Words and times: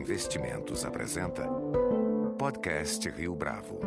Investimentos 0.00 0.82
apresenta 0.86 1.46
Podcast 2.38 3.06
Rio 3.10 3.34
Bravo. 3.34 3.80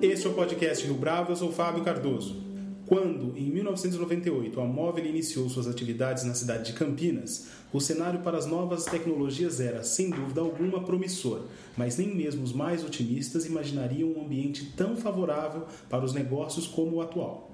Este 0.00 0.28
é 0.28 0.30
o 0.30 0.34
podcast 0.34 0.86
Rio 0.86 0.94
Bravo, 0.94 1.32
eu 1.32 1.36
sou 1.36 1.50
Fábio 1.50 1.82
Cardoso. 1.82 2.40
Quando, 2.86 3.36
em 3.36 3.50
1998, 3.50 4.60
a 4.60 4.64
Móvel 4.64 5.06
iniciou 5.06 5.48
suas 5.48 5.66
atividades 5.66 6.22
na 6.22 6.32
cidade 6.32 6.70
de 6.70 6.78
Campinas, 6.78 7.48
o 7.72 7.80
cenário 7.80 8.20
para 8.20 8.38
as 8.38 8.46
novas 8.46 8.84
tecnologias 8.84 9.58
era, 9.58 9.82
sem 9.82 10.10
dúvida 10.10 10.40
alguma, 10.40 10.84
promissor, 10.84 11.46
mas 11.76 11.98
nem 11.98 12.14
mesmo 12.14 12.44
os 12.44 12.52
mais 12.52 12.84
otimistas 12.84 13.46
imaginariam 13.46 14.10
um 14.10 14.24
ambiente 14.24 14.72
tão 14.76 14.96
favorável 14.96 15.66
para 15.90 16.04
os 16.04 16.12
negócios 16.12 16.68
como 16.68 16.98
o 16.98 17.02
atual. 17.02 17.53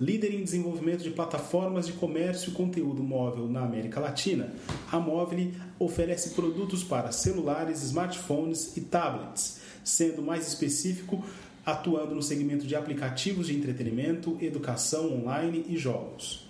Líder 0.00 0.34
em 0.34 0.42
desenvolvimento 0.42 1.04
de 1.04 1.10
plataformas 1.10 1.86
de 1.86 1.92
comércio 1.92 2.50
e 2.50 2.54
conteúdo 2.54 3.00
móvel 3.02 3.46
na 3.46 3.60
América 3.60 4.00
Latina, 4.00 4.52
a 4.90 4.98
Móvel 4.98 5.52
oferece 5.78 6.30
produtos 6.30 6.82
para 6.82 7.12
celulares, 7.12 7.80
smartphones 7.82 8.76
e 8.76 8.80
tablets, 8.80 9.60
sendo 9.84 10.20
mais 10.20 10.48
específico, 10.48 11.24
atuando 11.64 12.12
no 12.12 12.22
segmento 12.22 12.66
de 12.66 12.74
aplicativos 12.74 13.46
de 13.46 13.56
entretenimento, 13.56 14.36
educação 14.40 15.12
online 15.12 15.64
e 15.68 15.76
jogos. 15.76 16.44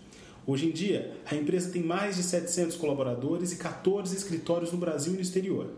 Hoje 0.46 0.66
em 0.66 0.70
dia, 0.70 1.14
a 1.30 1.34
empresa 1.34 1.70
tem 1.70 1.82
mais 1.82 2.16
de 2.16 2.22
700 2.22 2.76
colaboradores 2.76 3.52
e 3.52 3.56
14 3.56 4.16
escritórios 4.16 4.72
no 4.72 4.78
Brasil 4.78 5.12
e 5.12 5.16
no 5.16 5.22
exterior. 5.22 5.70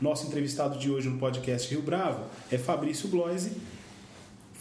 Nosso 0.00 0.26
entrevistado 0.26 0.78
de 0.78 0.90
hoje 0.90 1.08
no 1.08 1.18
podcast 1.18 1.68
Rio 1.72 1.82
Bravo 1.82 2.24
é 2.50 2.58
Fabrício 2.58 3.08
Bloise, 3.08 3.52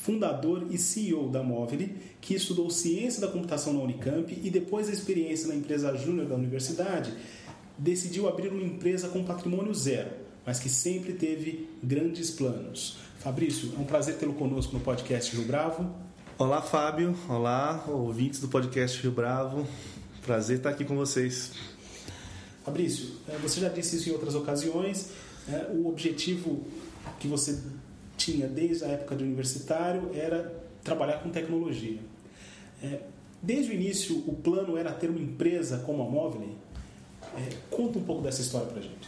fundador 0.07 0.67
e 0.71 0.77
CEO 0.77 1.27
da 1.27 1.43
Móvel, 1.43 1.89
que 2.21 2.33
estudou 2.33 2.69
ciência 2.69 3.19
da 3.19 3.27
computação 3.27 3.73
na 3.73 3.81
Unicamp 3.81 4.39
e 4.41 4.49
depois 4.49 4.87
da 4.87 4.93
experiência 4.93 5.49
na 5.49 5.55
empresa 5.55 5.93
júnior 5.97 6.29
da 6.29 6.35
universidade, 6.35 7.13
decidiu 7.77 8.29
abrir 8.29 8.47
uma 8.47 8.63
empresa 8.63 9.09
com 9.09 9.21
patrimônio 9.25 9.75
zero, 9.75 10.09
mas 10.45 10.61
que 10.61 10.69
sempre 10.69 11.11
teve 11.11 11.67
grandes 11.83 12.31
planos. 12.31 12.99
Fabrício, 13.19 13.73
é 13.77 13.81
um 13.81 13.83
prazer 13.83 14.15
tê-lo 14.15 14.33
conosco 14.33 14.73
no 14.73 14.79
podcast 14.79 15.35
Rio 15.35 15.45
Bravo. 15.45 15.93
Olá, 16.37 16.61
Fábio. 16.61 17.13
Olá, 17.27 17.83
ouvintes 17.89 18.39
do 18.39 18.47
podcast 18.47 19.01
Rio 19.01 19.11
Bravo. 19.11 19.67
Prazer 20.25 20.59
estar 20.59 20.69
aqui 20.69 20.85
com 20.85 20.95
vocês. 20.95 21.51
Fabrício, 22.63 23.09
é, 23.27 23.37
você 23.39 23.59
já 23.59 23.67
disse 23.67 23.97
isso 23.97 24.07
em 24.07 24.13
outras 24.13 24.35
ocasiões. 24.35 25.09
É, 25.49 25.69
o 25.73 25.85
objetivo 25.85 26.65
que 27.19 27.27
você 27.27 27.59
tinha 28.17 28.47
desde 28.47 28.83
a 28.83 28.87
época 28.87 29.15
de 29.15 29.23
universitário 29.23 30.11
era 30.13 30.53
trabalhar 30.83 31.19
com 31.19 31.29
tecnologia. 31.29 31.99
É, 32.83 33.01
desde 33.41 33.71
o 33.71 33.73
início, 33.73 34.23
o 34.27 34.33
plano 34.33 34.75
era 34.75 34.91
ter 34.91 35.09
uma 35.09 35.19
empresa 35.19 35.79
como 35.85 36.03
a 36.03 36.09
Móvel. 36.09 36.49
É, 37.35 37.49
conta 37.69 37.99
um 37.99 38.03
pouco 38.03 38.21
dessa 38.21 38.41
história 38.41 38.67
para 38.67 38.81
gente. 38.81 39.07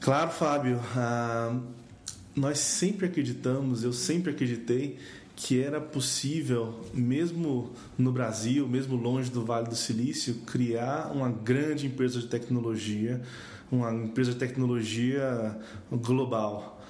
Claro, 0.00 0.30
Fábio. 0.30 0.80
Ah, 0.96 1.58
nós 2.34 2.58
sempre 2.58 3.06
acreditamos, 3.06 3.84
eu 3.84 3.92
sempre 3.92 4.32
acreditei 4.32 4.98
que 5.34 5.62
era 5.62 5.80
possível, 5.80 6.80
mesmo 6.92 7.70
no 7.96 8.12
Brasil, 8.12 8.68
mesmo 8.68 8.96
longe 8.96 9.30
do 9.30 9.44
Vale 9.44 9.68
do 9.68 9.74
Silício, 9.74 10.34
criar 10.46 11.10
uma 11.12 11.30
grande 11.30 11.86
empresa 11.86 12.20
de 12.20 12.26
tecnologia, 12.26 13.20
uma 13.70 13.92
empresa 13.92 14.32
de 14.32 14.38
tecnologia 14.38 15.58
global. 15.90 16.81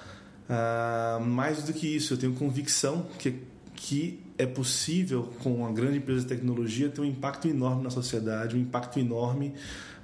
Uh, 0.49 1.23
mais 1.23 1.63
do 1.63 1.73
que 1.73 1.87
isso, 1.87 2.13
eu 2.13 2.17
tenho 2.17 2.33
convicção 2.33 3.07
que, 3.17 3.35
que 3.75 4.19
é 4.37 4.45
possível, 4.45 5.31
com 5.41 5.55
uma 5.55 5.71
grande 5.71 5.97
empresa 5.97 6.21
de 6.21 6.27
tecnologia, 6.27 6.89
ter 6.89 7.01
um 7.01 7.05
impacto 7.05 7.47
enorme 7.47 7.83
na 7.83 7.89
sociedade, 7.89 8.55
um 8.55 8.59
impacto 8.59 8.99
enorme 8.99 9.53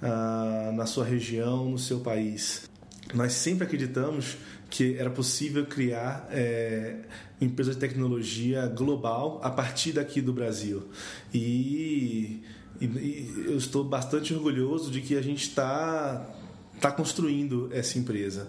uh, 0.01 0.71
na 0.73 0.85
sua 0.85 1.03
região, 1.03 1.69
no 1.69 1.77
seu 1.77 1.99
país. 1.99 2.69
Nós 3.13 3.33
sempre 3.33 3.65
acreditamos 3.65 4.37
que 4.69 4.95
era 4.97 5.09
possível 5.09 5.65
criar 5.65 6.27
é, 6.29 6.97
empresa 7.41 7.71
de 7.71 7.77
tecnologia 7.77 8.67
global 8.67 9.39
a 9.43 9.49
partir 9.49 9.93
daqui 9.93 10.21
do 10.21 10.31
Brasil. 10.31 10.87
E, 11.33 12.43
e, 12.79 13.33
eu 13.47 13.57
estou 13.57 13.83
bastante 13.83 14.33
orgulhoso 14.33 14.91
de 14.91 15.01
que 15.01 15.17
a 15.17 15.21
gente 15.21 15.41
está 15.41 16.27
tá 16.79 16.91
construindo 16.91 17.69
essa 17.73 17.97
empresa. 17.97 18.47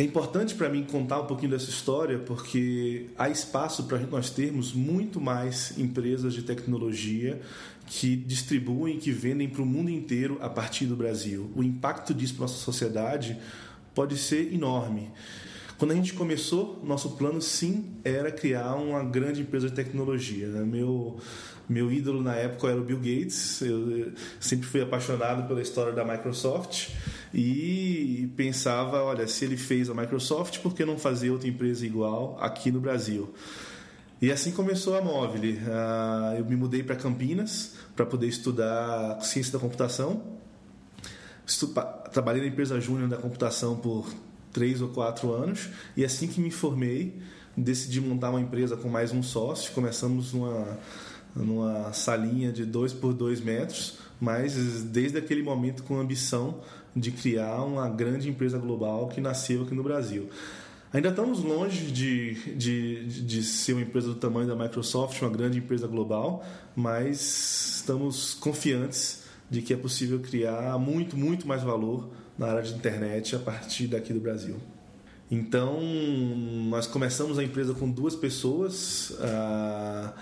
É 0.00 0.02
importante 0.02 0.54
para 0.54 0.66
mim 0.70 0.82
contar 0.82 1.20
um 1.20 1.26
pouquinho 1.26 1.50
dessa 1.50 1.68
história 1.68 2.18
porque 2.18 3.08
há 3.18 3.28
espaço 3.28 3.84
para 3.84 3.98
nós 3.98 4.30
termos 4.30 4.72
muito 4.72 5.20
mais 5.20 5.76
empresas 5.78 6.32
de 6.32 6.40
tecnologia 6.40 7.38
que 7.86 8.16
distribuem, 8.16 8.98
que 8.98 9.12
vendem 9.12 9.46
para 9.46 9.60
o 9.60 9.66
mundo 9.66 9.90
inteiro 9.90 10.38
a 10.40 10.48
partir 10.48 10.86
do 10.86 10.96
Brasil. 10.96 11.50
O 11.54 11.62
impacto 11.62 12.14
disso 12.14 12.32
para 12.32 12.44
nossa 12.44 12.64
sociedade 12.64 13.36
pode 13.94 14.16
ser 14.16 14.54
enorme. 14.54 15.10
Quando 15.76 15.90
a 15.90 15.94
gente 15.94 16.14
começou, 16.14 16.80
nosso 16.82 17.10
plano 17.10 17.42
sim 17.42 17.84
era 18.02 18.32
criar 18.32 18.76
uma 18.76 19.04
grande 19.04 19.42
empresa 19.42 19.68
de 19.68 19.74
tecnologia. 19.74 20.46
Né? 20.46 20.64
Meu 20.64 21.18
meu 21.68 21.92
ídolo 21.92 22.22
na 22.22 22.34
época 22.34 22.68
era 22.68 22.80
o 22.80 22.84
Bill 22.84 22.96
Gates. 22.96 23.60
Eu 23.60 24.12
sempre 24.40 24.66
fui 24.66 24.80
apaixonado 24.80 25.46
pela 25.46 25.60
história 25.60 25.92
da 25.92 26.04
Microsoft 26.06 26.88
e 27.32 28.32
pensava, 28.36 29.02
olha, 29.02 29.26
se 29.28 29.44
ele 29.44 29.56
fez 29.56 29.88
a 29.88 29.94
Microsoft, 29.94 30.58
por 30.58 30.74
que 30.74 30.84
não 30.84 30.98
fazer 30.98 31.30
outra 31.30 31.48
empresa 31.48 31.86
igual 31.86 32.36
aqui 32.40 32.70
no 32.72 32.80
Brasil? 32.80 33.32
E 34.20 34.30
assim 34.30 34.50
começou 34.50 34.96
a 34.98 35.00
Móvel. 35.00 35.40
Ah, 35.66 36.34
eu 36.36 36.44
me 36.44 36.56
mudei 36.56 36.82
para 36.82 36.96
Campinas 36.96 37.74
para 37.96 38.04
poder 38.04 38.26
estudar 38.26 39.20
ciência 39.22 39.52
da 39.52 39.58
computação. 39.58 40.22
Trabalhei 42.12 42.42
na 42.42 42.48
empresa 42.48 42.80
júnior 42.80 43.08
da 43.08 43.16
computação 43.16 43.76
por 43.76 44.06
três 44.52 44.82
ou 44.82 44.88
quatro 44.88 45.32
anos 45.32 45.68
e 45.96 46.04
assim 46.04 46.26
que 46.26 46.40
me 46.40 46.50
formei 46.50 47.20
decidi 47.56 48.00
montar 48.00 48.30
uma 48.30 48.40
empresa 48.40 48.76
com 48.76 48.88
mais 48.88 49.12
um 49.12 49.22
sócio. 49.22 49.72
Começamos 49.72 50.32
numa 50.32 50.78
numa 51.34 51.92
salinha 51.92 52.52
de 52.52 52.64
dois 52.64 52.92
por 52.92 53.12
dois 53.12 53.40
metros, 53.40 53.98
mas 54.20 54.82
desde 54.84 55.18
aquele 55.18 55.42
momento 55.42 55.82
com 55.82 55.96
a 55.96 56.00
ambição 56.00 56.60
de 56.94 57.10
criar 57.10 57.62
uma 57.62 57.88
grande 57.88 58.28
empresa 58.28 58.58
global 58.58 59.08
que 59.08 59.20
nasceu 59.20 59.62
aqui 59.62 59.74
no 59.74 59.82
Brasil. 59.82 60.28
Ainda 60.92 61.08
estamos 61.08 61.38
longe 61.38 61.86
de, 61.86 62.34
de, 62.56 63.06
de 63.22 63.42
ser 63.44 63.74
uma 63.74 63.82
empresa 63.82 64.08
do 64.08 64.16
tamanho 64.16 64.48
da 64.48 64.56
Microsoft, 64.56 65.22
uma 65.22 65.30
grande 65.30 65.58
empresa 65.58 65.86
global, 65.86 66.44
mas 66.74 67.76
estamos 67.76 68.34
confiantes 68.34 69.22
de 69.48 69.62
que 69.62 69.72
é 69.72 69.76
possível 69.76 70.18
criar 70.18 70.76
muito, 70.78 71.16
muito 71.16 71.46
mais 71.46 71.62
valor 71.62 72.10
na 72.36 72.48
área 72.48 72.62
de 72.62 72.74
internet 72.74 73.36
a 73.36 73.38
partir 73.38 73.86
daqui 73.86 74.12
do 74.12 74.20
Brasil. 74.20 74.56
Então, 75.30 75.80
nós 76.68 76.88
começamos 76.88 77.38
a 77.38 77.44
empresa 77.44 77.72
com 77.72 77.88
duas 77.88 78.16
pessoas. 78.16 79.10
Uh, 79.10 80.12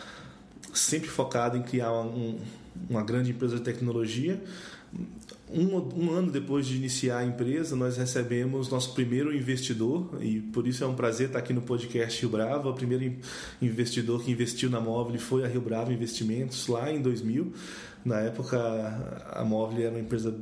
sempre 0.75 1.09
focado 1.09 1.57
em 1.57 1.63
criar 1.63 1.93
um, 1.93 2.39
uma 2.89 3.03
grande 3.03 3.31
empresa 3.31 3.57
de 3.57 3.63
tecnologia. 3.63 4.43
Um, 5.51 5.77
um, 5.77 6.11
ano 6.13 6.31
depois 6.31 6.67
de 6.67 6.77
iniciar 6.77 7.19
a 7.19 7.25
empresa, 7.25 7.75
nós 7.75 7.97
recebemos 7.97 8.69
nosso 8.69 8.93
primeiro 8.93 9.35
investidor 9.35 10.19
e 10.21 10.41
por 10.41 10.67
isso 10.67 10.85
é 10.85 10.87
um 10.87 10.95
prazer 10.95 11.29
estar 11.29 11.39
aqui 11.39 11.55
no 11.55 11.63
podcast 11.63 12.21
Rio 12.21 12.31
Bravo. 12.31 12.69
O 12.69 12.75
primeiro 12.75 13.17
investidor 13.61 14.23
que 14.23 14.31
investiu 14.31 14.69
na 14.69 14.81
Móvel 14.81 15.19
foi 15.19 15.45
a 15.45 15.49
Rio 15.49 15.63
Bravo 15.63 15.91
Investimentos 15.91 16.67
lá 16.69 16.93
em 16.93 17.01
2000. 17.01 17.53
Na 18.05 18.21
época, 18.21 18.59
a 19.33 19.43
Móvel 19.43 19.81
era 19.81 19.91
uma 19.91 20.01
empresa 20.01 20.35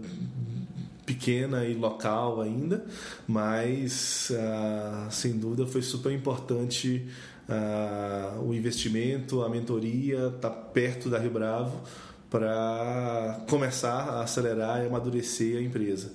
pequena 1.04 1.64
e 1.64 1.74
local 1.74 2.40
ainda, 2.40 2.84
mas 3.28 4.32
ah, 4.36 5.08
sem 5.08 5.38
dúvida 5.38 5.64
foi 5.64 5.80
super 5.80 6.10
importante 6.10 7.06
uh, 7.48 8.42
o 8.42 8.52
investimento, 8.52 9.42
a 9.42 9.48
mentoria, 9.48 10.32
está 10.34 10.50
perto 10.50 11.08
da 11.08 11.18
Rio 11.18 11.30
Bravo 11.30 11.80
para 12.30 13.44
começar 13.48 13.94
a 13.94 14.22
acelerar 14.22 14.82
e 14.82 14.86
amadurecer 14.86 15.58
a 15.58 15.62
empresa. 15.62 16.12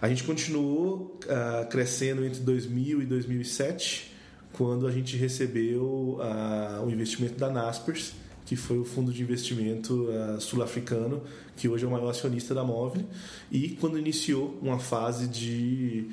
A 0.00 0.08
gente 0.08 0.24
continuou 0.24 1.18
uh, 1.24 1.68
crescendo 1.68 2.24
entre 2.24 2.40
2000 2.40 3.02
e 3.02 3.06
2007, 3.06 4.12
quando 4.52 4.86
a 4.86 4.90
gente 4.90 5.16
recebeu 5.16 6.18
uh, 6.18 6.84
o 6.86 6.90
investimento 6.90 7.34
da 7.34 7.50
Naspers, 7.50 8.12
que 8.46 8.56
foi 8.56 8.78
o 8.78 8.84
fundo 8.84 9.12
de 9.12 9.22
investimento 9.22 10.08
uh, 10.08 10.40
sul-africano, 10.40 11.22
que 11.56 11.68
hoje 11.68 11.84
é 11.84 11.88
o 11.88 11.90
maior 11.90 12.08
acionista 12.10 12.54
da 12.54 12.64
Móvel, 12.64 13.04
e 13.50 13.70
quando 13.80 13.98
iniciou 13.98 14.58
uma 14.62 14.78
fase 14.78 15.28
de 15.28 16.08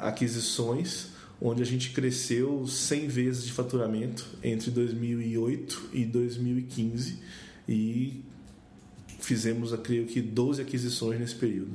aquisições 0.00 1.10
onde 1.40 1.62
a 1.62 1.64
gente 1.64 1.90
cresceu 1.90 2.66
100 2.66 3.06
vezes 3.06 3.44
de 3.44 3.52
faturamento 3.52 4.26
entre 4.42 4.72
2008 4.72 5.90
e 5.92 6.04
2015 6.04 7.18
e 7.68 8.24
fizemos, 9.18 9.74
creio 9.82 10.06
que, 10.06 10.20
12 10.20 10.62
aquisições 10.62 11.18
nesse 11.18 11.34
período. 11.34 11.72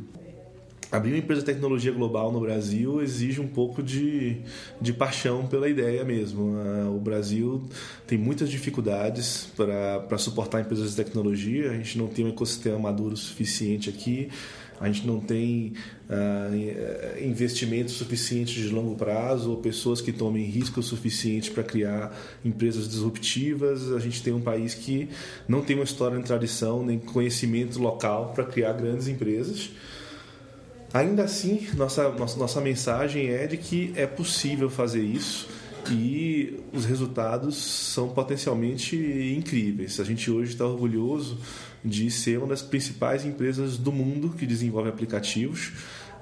Abrir 0.91 1.11
uma 1.11 1.19
empresa 1.19 1.39
de 1.39 1.45
tecnologia 1.45 1.91
global 1.93 2.33
no 2.33 2.41
Brasil 2.41 3.01
exige 3.01 3.39
um 3.39 3.47
pouco 3.47 3.81
de, 3.81 4.41
de 4.81 4.91
paixão 4.91 5.47
pela 5.47 5.69
ideia 5.69 6.03
mesmo. 6.03 6.57
Ah, 6.57 6.89
o 6.89 6.99
Brasil 6.99 7.63
tem 8.05 8.17
muitas 8.17 8.49
dificuldades 8.49 9.47
para 9.55 10.17
suportar 10.17 10.59
empresas 10.59 10.89
de 10.89 10.97
tecnologia, 10.97 11.71
a 11.71 11.73
gente 11.75 11.97
não 11.97 12.07
tem 12.07 12.25
um 12.25 12.29
ecossistema 12.29 12.77
maduro 12.77 13.15
suficiente 13.15 13.89
aqui 13.89 14.29
a 14.81 14.87
gente 14.87 15.05
não 15.05 15.19
tem 15.19 15.73
ah, 16.09 16.49
investimentos 17.21 17.93
suficientes 17.93 18.55
de 18.55 18.69
longo 18.69 18.95
prazo 18.95 19.51
ou 19.51 19.57
pessoas 19.57 20.01
que 20.01 20.11
tomem 20.11 20.43
risco 20.45 20.81
suficiente 20.81 21.51
para 21.51 21.63
criar 21.63 22.11
empresas 22.43 22.89
disruptivas. 22.89 23.91
A 23.91 23.99
gente 23.99 24.23
tem 24.23 24.33
um 24.33 24.41
país 24.41 24.73
que 24.73 25.07
não 25.47 25.61
tem 25.61 25.75
uma 25.75 25.85
história 25.85 26.15
nem 26.15 26.25
tradição, 26.25 26.83
nem 26.83 26.97
conhecimento 26.97 27.79
local 27.79 28.31
para 28.33 28.43
criar 28.43 28.73
grandes 28.73 29.07
empresas. 29.07 29.69
Ainda 30.91 31.23
assim, 31.23 31.67
nossa, 31.77 32.09
nossa, 32.09 32.39
nossa 32.39 32.59
mensagem 32.59 33.29
é 33.29 33.45
de 33.45 33.57
que 33.57 33.93
é 33.95 34.07
possível 34.07 34.67
fazer 34.67 35.03
isso 35.03 35.47
e 35.89 36.59
os 36.73 36.85
resultados 36.85 37.55
são 37.57 38.09
potencialmente 38.09 38.95
incríveis. 39.37 39.99
A 39.99 40.03
gente 40.03 40.29
hoje 40.29 40.51
está 40.51 40.65
orgulhoso 40.65 41.37
de 41.83 42.11
ser 42.11 42.37
uma 42.37 42.47
das 42.47 42.61
principais 42.61 43.25
empresas 43.25 43.77
do 43.77 43.91
mundo 43.91 44.29
que 44.29 44.45
desenvolve 44.45 44.89
aplicativos. 44.89 45.71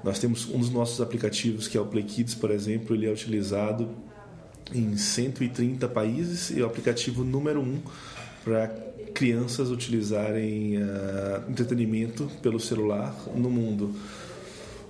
Nós 0.02 0.18
temos 0.18 0.48
um 0.48 0.58
dos 0.58 0.70
nossos 0.70 1.00
aplicativos, 1.00 1.68
que 1.68 1.76
é 1.76 1.80
o 1.80 1.86
Play 1.86 2.04
Kids, 2.04 2.34
por 2.34 2.50
exemplo, 2.50 2.96
ele 2.96 3.06
é 3.06 3.12
utilizado 3.12 3.88
em 4.74 4.96
130 4.96 5.88
países 5.88 6.50
e 6.50 6.60
é 6.60 6.62
o 6.62 6.66
aplicativo 6.66 7.24
número 7.24 7.60
um 7.60 7.80
para 8.44 8.68
crianças 9.12 9.70
utilizarem 9.70 10.78
uh, 10.78 11.50
entretenimento 11.50 12.30
pelo 12.40 12.58
celular 12.58 13.14
no 13.34 13.50
mundo. 13.50 13.94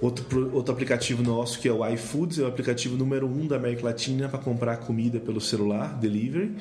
Outro, 0.00 0.50
outro 0.54 0.72
aplicativo 0.72 1.22
nosso 1.22 1.58
que 1.60 1.68
é 1.68 1.72
o 1.72 1.86
iFoods, 1.86 2.38
é 2.38 2.42
o 2.42 2.46
aplicativo 2.46 2.96
número 2.96 3.26
um 3.26 3.46
da 3.46 3.56
América 3.56 3.84
Latina 3.84 4.30
para 4.30 4.38
comprar 4.38 4.78
comida 4.78 5.20
pelo 5.20 5.40
celular, 5.40 5.98
delivery, 5.98 6.52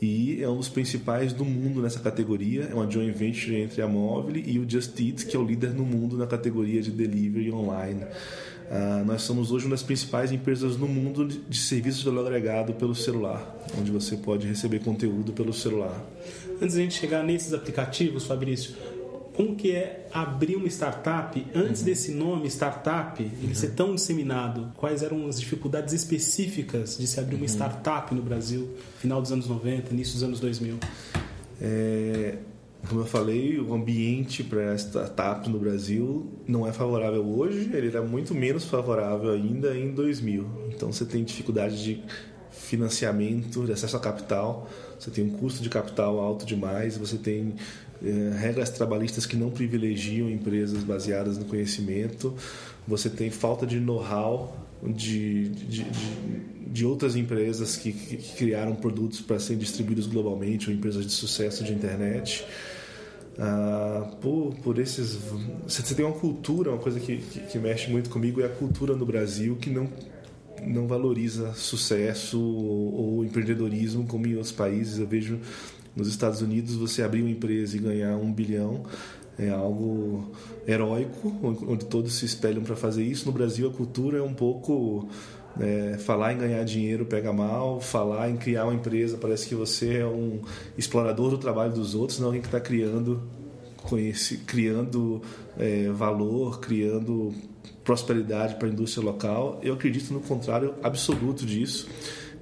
e 0.00 0.40
é 0.40 0.48
um 0.48 0.56
dos 0.56 0.68
principais 0.68 1.32
do 1.32 1.44
mundo 1.44 1.82
nessa 1.82 1.98
categoria. 1.98 2.68
É 2.70 2.74
uma 2.74 2.88
joint 2.88 3.12
venture 3.12 3.56
entre 3.56 3.82
a 3.82 3.88
Mobile 3.88 4.44
e 4.46 4.60
o 4.60 4.68
Just 4.68 4.98
Eat, 5.00 5.26
que 5.26 5.36
é 5.36 5.40
o 5.40 5.44
líder 5.44 5.74
no 5.74 5.84
mundo 5.84 6.16
na 6.16 6.26
categoria 6.26 6.80
de 6.80 6.92
delivery 6.92 7.50
online. 7.50 8.04
Uh, 8.64 9.04
nós 9.04 9.22
somos 9.22 9.52
hoje 9.52 9.66
uma 9.66 9.72
das 9.72 9.82
principais 9.82 10.32
empresas 10.32 10.76
no 10.76 10.88
mundo 10.88 11.26
de, 11.26 11.56
serviços 11.56 12.00
de 12.00 12.06
valor 12.06 12.26
agregado 12.26 12.72
pelo 12.74 12.94
celular, 12.94 13.56
onde 13.78 13.90
você 13.90 14.16
pode 14.16 14.46
receber 14.46 14.78
conteúdo 14.78 15.32
pelo 15.32 15.52
celular. 15.52 16.02
Antes 16.62 16.74
de 16.74 16.80
a 16.80 16.84
gente 16.84 16.94
chegar 16.94 17.22
nesses 17.22 17.52
aplicativos, 17.52 18.24
Fabrício, 18.24 18.74
como 19.34 19.56
que 19.56 19.72
é 19.72 20.06
abrir 20.12 20.56
uma 20.56 20.68
startup 20.68 21.44
antes 21.54 21.80
uhum. 21.80 21.86
desse 21.86 22.12
nome 22.12 22.46
startup 22.48 23.20
ele 23.22 23.48
uhum. 23.48 23.54
ser 23.54 23.72
tão 23.72 23.94
disseminado? 23.94 24.72
Quais 24.76 25.02
eram 25.02 25.26
as 25.28 25.40
dificuldades 25.40 25.92
específicas 25.92 26.96
de 26.96 27.06
se 27.06 27.18
abrir 27.18 27.34
uma 27.34 27.42
uhum. 27.42 27.48
startup 27.48 28.14
no 28.14 28.22
Brasil, 28.22 28.70
final 28.98 29.20
dos 29.20 29.32
anos 29.32 29.48
90, 29.48 29.92
início 29.92 30.14
dos 30.14 30.22
anos 30.22 30.40
2000? 30.40 30.78
É, 31.60 32.36
como 32.88 33.00
eu 33.00 33.06
falei, 33.06 33.58
o 33.58 33.74
ambiente 33.74 34.44
para 34.44 34.74
startup 34.76 35.48
no 35.48 35.58
Brasil 35.58 36.30
não 36.46 36.66
é 36.66 36.72
favorável 36.72 37.26
hoje, 37.26 37.70
ele 37.72 37.88
era 37.88 38.02
muito 38.02 38.34
menos 38.34 38.64
favorável 38.64 39.32
ainda 39.32 39.76
em 39.76 39.90
2000. 39.90 40.46
Então 40.68 40.92
você 40.92 41.04
tem 41.04 41.24
dificuldade 41.24 41.82
de 41.82 42.02
financiamento, 42.54 43.64
de 43.64 43.72
acesso 43.72 43.96
a 43.96 44.00
capital, 44.00 44.68
você 44.98 45.10
tem 45.10 45.24
um 45.24 45.30
custo 45.30 45.62
de 45.62 45.68
capital 45.68 46.18
alto 46.18 46.46
demais, 46.46 46.96
você 46.96 47.16
tem 47.16 47.54
é, 48.02 48.36
regras 48.38 48.70
trabalhistas 48.70 49.26
que 49.26 49.36
não 49.36 49.50
privilegiam 49.50 50.30
empresas 50.30 50.82
baseadas 50.82 51.36
no 51.38 51.44
conhecimento, 51.44 52.34
você 52.86 53.10
tem 53.10 53.30
falta 53.30 53.66
de 53.66 53.80
know-how 53.80 54.56
de, 54.82 55.48
de, 55.48 55.84
de, 55.84 55.86
de, 56.66 56.84
outras 56.84 57.16
empresas 57.16 57.76
que, 57.76 57.92
que 57.92 58.16
criaram 58.36 58.74
produtos 58.74 59.20
para 59.20 59.38
serem 59.38 59.58
distribuídos 59.58 60.06
globalmente 60.06 60.68
ou 60.68 60.74
empresas 60.74 61.06
de 61.06 61.12
sucesso 61.12 61.64
de 61.64 61.72
internet. 61.72 62.44
Ah, 63.38 64.10
por, 64.20 64.54
por 64.62 64.78
esses. 64.78 65.18
Você 65.66 65.94
tem 65.94 66.04
uma 66.04 66.14
cultura, 66.14 66.70
uma 66.70 66.78
coisa 66.78 67.00
que, 67.00 67.16
que, 67.16 67.40
que, 67.40 67.58
mexe 67.58 67.90
muito 67.90 68.08
comigo 68.08 68.40
é 68.40 68.46
a 68.46 68.48
cultura 68.48 68.94
no 68.94 69.04
Brasil 69.04 69.56
que 69.56 69.70
não, 69.70 69.88
não 70.62 70.86
valoriza 70.86 71.52
sucesso 71.54 72.40
ou, 72.40 72.94
ou 72.94 73.24
empreendedorismo 73.24 74.06
como 74.06 74.26
em 74.26 74.34
outros 74.34 74.52
países. 74.52 74.98
Eu 74.98 75.06
vejo 75.06 75.40
nos 75.96 76.08
Estados 76.08 76.42
Unidos, 76.42 76.74
você 76.74 77.02
abrir 77.02 77.22
uma 77.22 77.30
empresa 77.30 77.76
e 77.76 77.80
ganhar 77.80 78.16
um 78.16 78.32
bilhão 78.32 78.84
é 79.38 79.50
algo 79.50 80.32
heróico, 80.66 81.32
onde 81.42 81.84
todos 81.86 82.14
se 82.14 82.24
espelham 82.24 82.62
para 82.62 82.76
fazer 82.76 83.02
isso. 83.02 83.26
No 83.26 83.32
Brasil, 83.32 83.68
a 83.68 83.72
cultura 83.72 84.18
é 84.18 84.22
um 84.22 84.32
pouco 84.32 85.08
é, 85.60 85.98
falar 85.98 86.32
em 86.32 86.38
ganhar 86.38 86.64
dinheiro 86.64 87.04
pega 87.04 87.32
mal, 87.32 87.80
falar 87.80 88.30
em 88.30 88.36
criar 88.36 88.64
uma 88.64 88.74
empresa 88.74 89.16
parece 89.16 89.46
que 89.48 89.54
você 89.54 89.98
é 89.98 90.06
um 90.06 90.40
explorador 90.76 91.30
do 91.30 91.38
trabalho 91.38 91.72
dos 91.72 91.94
outros, 91.94 92.18
não 92.18 92.26
alguém 92.26 92.40
que 92.40 92.48
está 92.48 92.60
criando, 92.60 93.22
conhece, 93.84 94.38
criando 94.38 95.22
é, 95.58 95.88
valor, 95.90 96.60
criando 96.60 97.32
prosperidade 97.84 98.56
para 98.56 98.66
a 98.66 98.70
indústria 98.70 99.04
local. 99.04 99.60
Eu 99.62 99.74
acredito 99.74 100.12
no 100.12 100.20
contrário 100.20 100.74
absoluto 100.82 101.44
disso. 101.44 101.88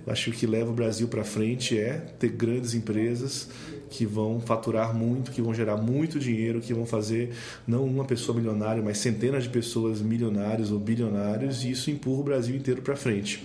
Acho 0.06 0.30
que 0.30 0.30
o 0.30 0.40
que 0.40 0.46
leva 0.46 0.70
o 0.70 0.74
Brasil 0.74 1.06
para 1.06 1.22
frente 1.22 1.78
é 1.78 1.94
ter 2.18 2.30
grandes 2.30 2.74
empresas 2.74 3.48
que 3.88 4.06
vão 4.06 4.40
faturar 4.40 4.94
muito, 4.94 5.30
que 5.30 5.42
vão 5.42 5.52
gerar 5.52 5.76
muito 5.76 6.18
dinheiro, 6.18 6.60
que 6.60 6.72
vão 6.72 6.86
fazer 6.86 7.30
não 7.66 7.84
uma 7.84 8.04
pessoa 8.04 8.36
milionária, 8.36 8.82
mas 8.82 8.98
centenas 8.98 9.44
de 9.44 9.50
pessoas 9.50 10.00
milionários 10.00 10.72
ou 10.72 10.78
bilionários, 10.78 11.62
e 11.62 11.70
isso 11.70 11.90
empurra 11.90 12.20
o 12.20 12.24
Brasil 12.24 12.56
inteiro 12.56 12.82
para 12.82 12.96
frente. 12.96 13.44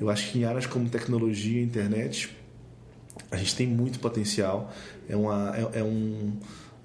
Eu 0.00 0.08
acho 0.08 0.32
que 0.32 0.38
em 0.38 0.44
áreas 0.44 0.66
como 0.66 0.88
tecnologia 0.88 1.60
e 1.60 1.64
internet, 1.64 2.34
a 3.30 3.36
gente 3.36 3.54
tem 3.54 3.66
muito 3.66 4.00
potencial. 4.00 4.72
É, 5.08 5.14
uma, 5.14 5.54
é, 5.56 5.80
é 5.80 5.84
um 5.84 6.32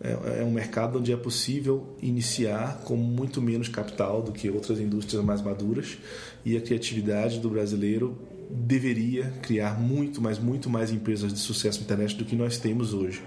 é, 0.02 0.42
é 0.42 0.44
um 0.44 0.52
mercado 0.52 1.00
onde 1.00 1.12
é 1.12 1.18
possível 1.18 1.96
iniciar 2.02 2.82
com 2.86 2.96
muito 2.96 3.42
menos 3.42 3.68
capital 3.68 4.22
do 4.22 4.32
que 4.32 4.50
outras 4.50 4.80
indústrias 4.80 5.24
mais 5.24 5.42
maduras 5.42 5.98
e 6.46 6.56
a 6.56 6.62
criatividade 6.62 7.40
do 7.40 7.50
brasileiro 7.50 8.18
deveria 8.50 9.32
criar 9.42 9.80
muito, 9.80 10.22
mas 10.22 10.40
muito 10.40 10.70
mais 10.70 10.92
empresas 10.92 11.32
de 11.32 11.40
sucesso 11.40 11.80
na 11.80 11.84
internet 11.84 12.16
do 12.16 12.26
que 12.26 12.36
nós 12.36 12.58
temos 12.58 12.94
hoje. 12.94 13.22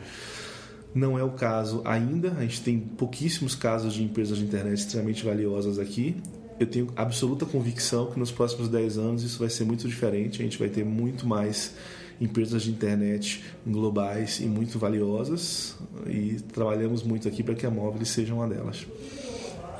Não 0.95 1.19
é 1.19 1.23
o 1.23 1.31
caso 1.31 1.81
ainda, 1.85 2.33
a 2.33 2.43
gente 2.43 2.63
tem 2.63 2.79
pouquíssimos 2.79 3.55
casos 3.55 3.95
de 3.95 4.03
empresas 4.03 4.39
de 4.39 4.45
internet 4.45 4.79
extremamente 4.79 5.25
valiosas 5.25 5.79
aqui. 5.79 6.17
Eu 6.59 6.67
tenho 6.67 6.89
absoluta 6.97 7.47
convicção 7.47 8.11
que 8.11 8.19
nos 8.19 8.31
próximos 8.31 8.69
10 8.69 8.99
anos 8.99 9.23
isso 9.23 9.39
vai 9.39 9.49
ser 9.49 9.65
muito 9.65 9.89
diferente, 9.89 10.41
a 10.41 10.45
gente 10.45 10.59
vai 10.59 10.69
ter 10.69 10.85
muito 10.85 11.27
mais 11.27 11.75
empresas 12.23 12.63
de 12.63 12.71
internet 12.71 13.43
globais 13.67 14.41
e 14.41 14.45
muito 14.45 14.79
valiosas 14.79 15.77
e 16.07 16.37
trabalhamos 16.53 17.03
muito 17.03 17.27
aqui 17.27 17.43
para 17.43 17.55
que 17.55 17.67
a 17.67 17.71
Móvel 17.71 18.05
seja 18.07 18.33
uma 18.33 18.47
delas. 18.47 18.87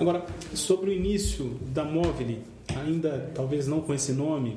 Agora, 0.01 0.25
sobre 0.55 0.91
o 0.91 0.93
início 0.93 1.57
da 1.73 1.85
Móvel, 1.85 2.39
ainda 2.75 3.31
talvez 3.35 3.69
não 3.69 3.81
com 3.81 3.95
esse 3.95 4.13
nome, 4.13 4.57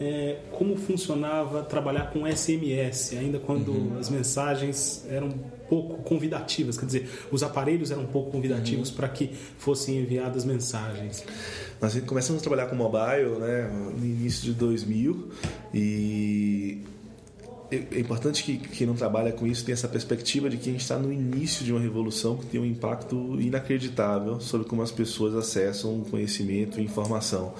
é, 0.00 0.38
como 0.52 0.76
funcionava 0.76 1.62
trabalhar 1.62 2.12
com 2.12 2.24
SMS, 2.24 3.12
ainda 3.18 3.38
quando 3.38 3.72
uhum. 3.72 3.98
as 3.98 4.08
mensagens 4.08 5.04
eram 5.10 5.28
pouco 5.68 6.02
convidativas, 6.02 6.78
quer 6.78 6.86
dizer, 6.86 7.10
os 7.30 7.42
aparelhos 7.42 7.90
eram 7.90 8.06
pouco 8.06 8.30
convidativos 8.30 8.90
uhum. 8.90 8.96
para 8.96 9.08
que 9.08 9.30
fossem 9.58 9.98
enviadas 9.98 10.44
mensagens. 10.44 11.24
Nós 11.80 11.98
começamos 12.00 12.40
a 12.40 12.44
trabalhar 12.44 12.68
com 12.68 12.76
mobile 12.76 13.38
né, 13.38 13.70
no 13.96 14.04
início 14.04 14.42
de 14.44 14.52
2000 14.52 15.28
e 15.74 16.82
é, 17.70 17.76
é 17.92 18.00
importante 18.00 18.42
que 18.42 18.56
quem 18.56 18.86
não 18.86 18.94
trabalha 18.94 19.32
com 19.32 19.46
isso 19.46 19.64
tenha 19.64 19.74
essa 19.74 19.88
perspectiva 19.88 20.48
de 20.48 20.56
que 20.56 20.68
a 20.68 20.72
gente 20.72 20.82
está 20.82 20.98
no 20.98 21.12
início 21.12 21.64
de 21.64 21.72
uma 21.72 21.80
revolução 21.80 22.36
que 22.36 22.46
tem 22.46 22.60
um 22.60 22.64
impacto 22.64 23.38
inacreditável 23.40 24.40
sobre 24.40 24.66
como 24.66 24.82
as 24.82 24.90
pessoas 24.90 25.34
acessam 25.34 26.00
conhecimento 26.10 26.80
e 26.80 26.84
informação. 26.84 27.54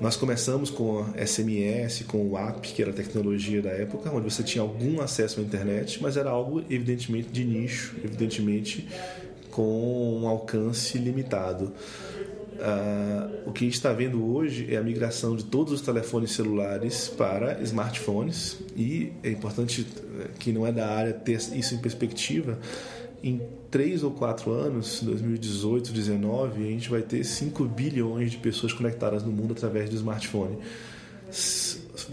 Nós 0.00 0.14
começamos 0.14 0.68
com 0.68 1.06
SMS, 1.14 2.04
com 2.06 2.28
o 2.28 2.36
app, 2.36 2.60
que 2.60 2.82
era 2.82 2.90
a 2.90 2.94
tecnologia 2.94 3.62
da 3.62 3.70
época, 3.70 4.10
onde 4.10 4.30
você 4.30 4.42
tinha 4.42 4.60
algum 4.60 5.00
acesso 5.00 5.40
à 5.40 5.42
internet, 5.42 6.02
mas 6.02 6.18
era 6.18 6.28
algo 6.28 6.62
evidentemente 6.68 7.28
de 7.30 7.44
nicho, 7.44 7.96
evidentemente 8.04 8.86
com 9.50 10.20
um 10.20 10.28
alcance 10.28 10.98
limitado. 10.98 11.72
Uh, 12.56 13.48
o 13.50 13.52
que 13.52 13.64
a 13.64 13.66
gente 13.66 13.74
está 13.74 13.92
vendo 13.92 14.34
hoje 14.34 14.72
é 14.72 14.78
a 14.78 14.82
migração 14.82 15.36
de 15.36 15.44
todos 15.44 15.72
os 15.72 15.82
telefones 15.82 16.32
celulares 16.32 17.08
para 17.08 17.60
smartphones 17.62 18.56
e 18.74 19.12
é 19.22 19.30
importante 19.30 19.86
eh, 20.20 20.28
que 20.38 20.52
não 20.52 20.66
é 20.66 20.72
da 20.72 20.86
área 20.88 21.12
ter 21.12 21.34
isso 21.34 21.74
em 21.74 21.78
perspectiva 21.78 22.58
em 23.22 23.40
três 23.70 24.02
ou 24.02 24.10
quatro 24.10 24.52
anos, 24.52 25.02
2018, 25.02 25.92
2019, 25.92 26.62
a 26.62 26.70
gente 26.70 26.88
vai 26.88 27.02
ter 27.02 27.24
5 27.24 27.64
bilhões 27.64 28.30
de 28.30 28.38
pessoas 28.38 28.72
conectadas 28.72 29.22
no 29.22 29.32
mundo 29.32 29.52
através 29.52 29.90
do 29.90 29.96
smartphone. 29.96 30.58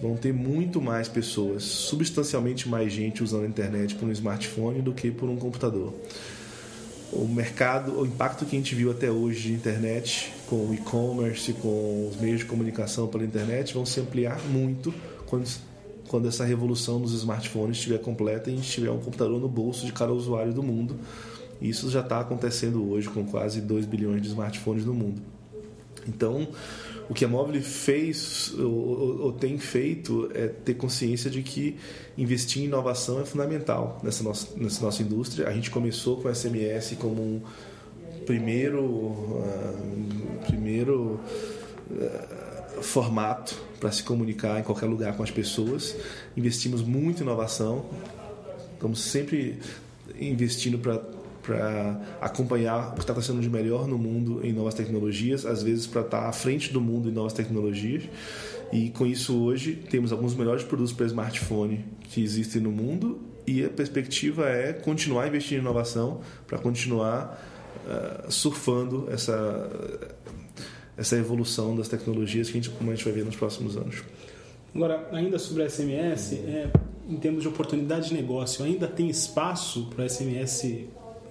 Vão 0.01 0.15
ter 0.15 0.33
muito 0.33 0.81
mais 0.81 1.07
pessoas, 1.07 1.63
substancialmente 1.63 2.67
mais 2.67 2.91
gente 2.91 3.23
usando 3.23 3.43
a 3.43 3.47
internet 3.47 3.95
por 3.95 4.07
um 4.07 4.11
smartphone 4.11 4.81
do 4.81 4.93
que 4.93 5.11
por 5.11 5.29
um 5.29 5.35
computador. 5.35 5.93
O 7.15 7.27
mercado, 7.27 7.99
o 7.99 8.05
impacto 8.05 8.45
que 8.45 8.55
a 8.55 8.59
gente 8.59 8.73
viu 8.73 8.91
até 8.91 9.11
hoje 9.11 9.49
de 9.49 9.53
internet, 9.53 10.33
com 10.47 10.55
o 10.55 10.73
e-commerce, 10.73 11.53
com 11.53 12.09
os 12.09 12.19
meios 12.19 12.39
de 12.39 12.45
comunicação 12.45 13.07
pela 13.07 13.23
internet, 13.23 13.73
vão 13.73 13.85
se 13.85 13.99
ampliar 13.99 14.39
muito 14.49 14.93
quando 15.27 15.47
quando 16.07 16.27
essa 16.27 16.45
revolução 16.45 17.01
dos 17.01 17.11
smartphones 17.13 17.77
estiver 17.77 17.97
completa 17.97 18.49
e 18.49 18.53
a 18.53 18.55
gente 18.55 18.69
tiver 18.69 18.91
um 18.91 18.99
computador 18.99 19.39
no 19.39 19.47
bolso 19.47 19.83
de 19.83 19.91
cada 19.91 20.13
usuário 20.13 20.53
do 20.53 20.61
mundo 20.61 20.95
Isso 21.61 21.89
já 21.89 22.01
está 22.01 22.19
acontecendo 22.19 22.87
hoje 22.91 23.09
com 23.09 23.25
quase 23.25 23.61
2 23.61 23.85
bilhões 23.85 24.21
de 24.21 24.27
smartphones 24.27 24.85
no 24.85 24.93
mundo. 24.93 25.21
Então, 26.07 26.47
o 27.09 27.13
que 27.13 27.25
a 27.25 27.27
Mobile 27.27 27.61
fez 27.61 28.53
ou, 28.57 29.21
ou, 29.21 29.33
tem 29.33 29.57
feito 29.57 30.29
é 30.33 30.47
ter 30.47 30.75
consciência 30.75 31.29
de 31.29 31.41
que 31.41 31.77
investir 32.17 32.61
em 32.61 32.65
inovação 32.65 33.19
é 33.19 33.25
fundamental 33.25 33.99
nessa 34.03 34.23
nossa, 34.23 34.47
nessa 34.57 34.83
nossa 34.83 35.01
indústria. 35.01 35.47
A 35.47 35.53
gente 35.53 35.69
começou 35.69 36.21
com 36.21 36.27
o 36.27 36.35
SMS 36.35 36.95
como 36.99 37.21
um 37.21 37.41
primeiro, 38.25 38.83
uh, 38.83 40.45
primeiro 40.47 41.19
uh, 41.91 42.81
formato 42.81 43.55
para 43.79 43.91
se 43.91 44.03
comunicar 44.03 44.59
em 44.59 44.63
qualquer 44.63 44.85
lugar 44.85 45.15
com 45.15 45.23
as 45.23 45.31
pessoas. 45.31 45.95
Investimos 46.37 46.81
muito 46.81 47.19
em 47.19 47.23
inovação, 47.23 47.85
estamos 48.73 49.01
sempre 49.01 49.59
investindo 50.19 50.77
para 50.77 51.01
para 51.45 52.01
acompanhar 52.21 52.91
o 52.91 52.93
que 52.93 53.01
está 53.01 53.11
acontecendo 53.11 53.41
de 53.41 53.49
melhor 53.49 53.87
no 53.87 53.97
mundo 53.97 54.39
em 54.43 54.53
novas 54.53 54.73
tecnologias, 54.73 55.45
às 55.45 55.61
vezes 55.61 55.85
para 55.85 56.01
estar 56.01 56.21
tá 56.21 56.29
à 56.29 56.33
frente 56.33 56.71
do 56.71 56.81
mundo 56.81 57.09
em 57.09 57.11
novas 57.11 57.33
tecnologias. 57.33 58.03
E 58.71 58.89
com 58.89 59.05
isso 59.05 59.43
hoje 59.43 59.75
temos 59.75 60.11
alguns 60.11 60.31
dos 60.31 60.39
melhores 60.39 60.63
produtos 60.63 60.93
para 60.93 61.05
smartphone 61.05 61.85
que 62.01 62.23
existem 62.23 62.61
no 62.61 62.71
mundo 62.71 63.19
e 63.45 63.63
a 63.63 63.69
perspectiva 63.69 64.49
é 64.49 64.73
continuar 64.73 65.27
investindo 65.27 65.57
em 65.57 65.61
inovação 65.61 66.21
para 66.47 66.57
continuar 66.57 67.39
uh, 67.85 68.31
surfando 68.31 69.07
essa 69.11 69.69
essa 70.97 71.15
evolução 71.17 71.75
das 71.75 71.87
tecnologias 71.87 72.47
que 72.49 72.57
a 72.57 72.61
gente, 72.61 72.69
como 72.69 72.91
a 72.91 72.95
gente 72.95 73.03
vai 73.03 73.13
ver 73.13 73.25
nos 73.25 73.35
próximos 73.35 73.75
anos. 73.75 74.03
Agora, 74.75 75.07
ainda 75.11 75.37
sobre 75.39 75.63
a 75.63 75.69
SMS, 75.69 76.33
é, 76.33 76.69
em 77.09 77.17
termos 77.17 77.41
de 77.41 77.47
oportunidade 77.47 78.09
de 78.09 78.13
negócio, 78.13 78.63
ainda 78.63 78.87
tem 78.87 79.09
espaço 79.09 79.89
para 79.95 80.07
SMS 80.07 80.85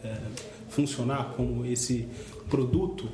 é, 0.04 0.16
funcionar 0.68 1.32
como 1.36 1.64
esse 1.64 2.08
produto? 2.48 3.08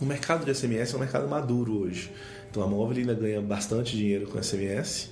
O 0.00 0.04
mercado 0.04 0.44
de 0.44 0.54
SMS 0.54 0.94
é 0.94 0.96
um 0.96 1.00
mercado 1.00 1.28
maduro 1.28 1.80
hoje. 1.80 2.10
Então 2.50 2.62
a 2.62 2.66
móvel 2.66 2.98
ainda 2.98 3.14
ganha 3.14 3.40
bastante 3.40 3.96
dinheiro 3.96 4.26
com 4.26 4.42
SMS, 4.42 5.10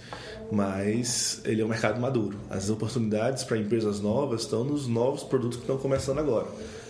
mas 0.50 1.40
ele 1.44 1.62
é 1.62 1.64
um 1.64 1.68
mercado 1.68 2.00
maduro. 2.00 2.36
As 2.50 2.68
oportunidades 2.68 3.44
para 3.44 3.58
empresas 3.58 4.00
novas 4.00 4.42
estão 4.42 4.64
nos 4.64 4.88
novos 4.88 5.22
produtos 5.22 5.58
que 5.58 5.62
estão 5.62 5.78
começando 5.78 6.18
agora. 6.18 6.48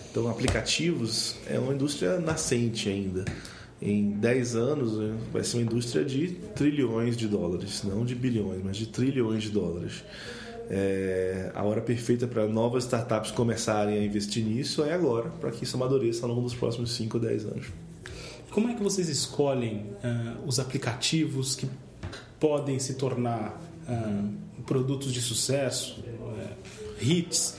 Então 0.09 0.27
aplicativos 0.27 1.35
é 1.47 1.59
uma 1.59 1.73
indústria 1.73 2.17
nascente 2.19 2.89
ainda. 2.89 3.25
Em 3.81 4.11
10 4.11 4.55
anos 4.55 4.97
né, 4.97 5.15
vai 5.31 5.43
ser 5.43 5.57
uma 5.57 5.63
indústria 5.63 6.03
de 6.03 6.29
trilhões 6.55 7.15
de 7.15 7.27
dólares, 7.27 7.83
não 7.83 8.03
de 8.03 8.15
bilhões, 8.15 8.61
mas 8.63 8.75
de 8.75 8.87
trilhões 8.87 9.43
de 9.43 9.51
dólares 9.51 10.03
é, 10.69 11.51
a 11.55 11.63
hora 11.63 11.81
perfeita 11.81 12.27
para 12.27 12.47
novas 12.47 12.83
startups 12.83 13.31
começarem 13.31 13.97
a 13.97 14.03
investir 14.03 14.45
nisso 14.45 14.83
é 14.83 14.93
agora, 14.93 15.29
para 15.41 15.49
que 15.49 15.63
isso 15.63 15.75
amadureça 15.75 16.25
ao 16.25 16.29
longo 16.29 16.43
dos 16.43 16.53
próximos 16.53 16.91
5 16.93 17.17
ou 17.17 17.23
10 17.23 17.45
anos. 17.45 17.67
Como 18.51 18.69
é 18.69 18.75
que 18.75 18.83
vocês 18.83 19.09
escolhem 19.09 19.87
uh, 20.03 20.45
os 20.45 20.59
aplicativos 20.59 21.55
que 21.55 21.67
podem 22.39 22.77
se 22.77 22.93
tornar 22.95 23.59
uh, 23.87 24.63
produtos 24.63 25.11
de 25.11 25.21
sucesso, 25.21 26.01
uh, 26.01 27.03
hits, 27.03 27.57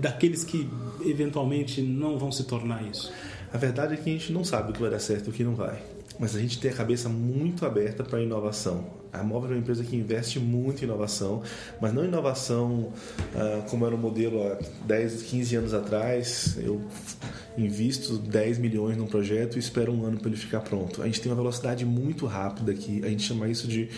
daqueles 0.00 0.44
que 0.44 0.70
eventualmente 1.04 1.82
não 1.82 2.16
vão 2.18 2.30
se 2.30 2.44
tornar 2.44 2.84
isso? 2.84 3.12
A 3.52 3.58
verdade 3.58 3.94
é 3.94 3.96
que 3.96 4.08
a 4.08 4.12
gente 4.12 4.32
não 4.32 4.44
sabe 4.44 4.70
o 4.70 4.72
que 4.72 4.80
vai 4.80 4.90
dar 4.90 5.00
certo 5.00 5.26
e 5.26 5.30
o 5.30 5.32
que 5.32 5.42
não 5.42 5.56
vai 5.56 5.95
mas 6.18 6.34
a 6.34 6.40
gente 6.40 6.58
tem 6.58 6.70
a 6.70 6.74
cabeça 6.74 7.08
muito 7.08 7.66
aberta 7.66 8.02
para 8.02 8.18
a 8.18 8.22
inovação. 8.22 8.86
A 9.12 9.22
Móvel 9.22 9.50
é 9.50 9.54
uma 9.54 9.60
empresa 9.60 9.82
que 9.82 9.96
investe 9.96 10.38
muito 10.38 10.82
em 10.82 10.84
inovação, 10.84 11.42
mas 11.80 11.92
não 11.92 12.04
inovação 12.04 12.92
uh, 13.34 13.62
como 13.68 13.86
era 13.86 13.94
o 13.94 13.98
modelo 13.98 14.42
há 14.42 14.58
10, 14.86 15.22
15 15.22 15.56
anos 15.56 15.74
atrás. 15.74 16.58
Eu 16.58 16.82
invisto 17.56 18.18
10 18.18 18.58
milhões 18.58 18.96
num 18.96 19.06
projeto 19.06 19.56
e 19.56 19.58
espero 19.58 19.92
um 19.92 20.04
ano 20.04 20.18
para 20.18 20.28
ele 20.28 20.36
ficar 20.36 20.60
pronto. 20.60 21.02
A 21.02 21.06
gente 21.06 21.20
tem 21.20 21.30
uma 21.30 21.36
velocidade 21.36 21.84
muito 21.84 22.26
rápida 22.26 22.72
aqui, 22.72 23.00
a 23.04 23.08
gente 23.08 23.22
chama 23.22 23.48
isso 23.48 23.66
de. 23.66 23.88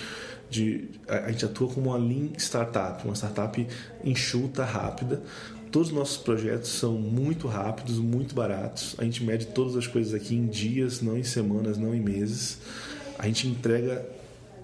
de 0.48 0.88
a 1.08 1.30
gente 1.30 1.44
atua 1.44 1.68
como 1.68 1.90
uma 1.90 1.98
lean 1.98 2.30
startup, 2.37 3.04
uma 3.04 3.14
startup 3.14 3.66
enxuta, 4.04 4.64
rápida, 4.64 5.22
Todos 5.70 5.88
os 5.88 5.94
nossos 5.94 6.16
projetos 6.16 6.70
são 6.70 6.94
muito 6.94 7.46
rápidos, 7.46 7.98
muito 7.98 8.34
baratos. 8.34 8.94
A 8.98 9.04
gente 9.04 9.22
mede 9.22 9.46
todas 9.46 9.76
as 9.76 9.87
coisas 9.87 10.14
aqui 10.14 10.34
em 10.34 10.46
dias, 10.46 11.02
não 11.02 11.16
em 11.16 11.22
semanas, 11.22 11.76
não 11.76 11.94
em 11.94 12.00
meses. 12.00 12.58
A 13.18 13.26
gente 13.26 13.46
entrega 13.46 14.08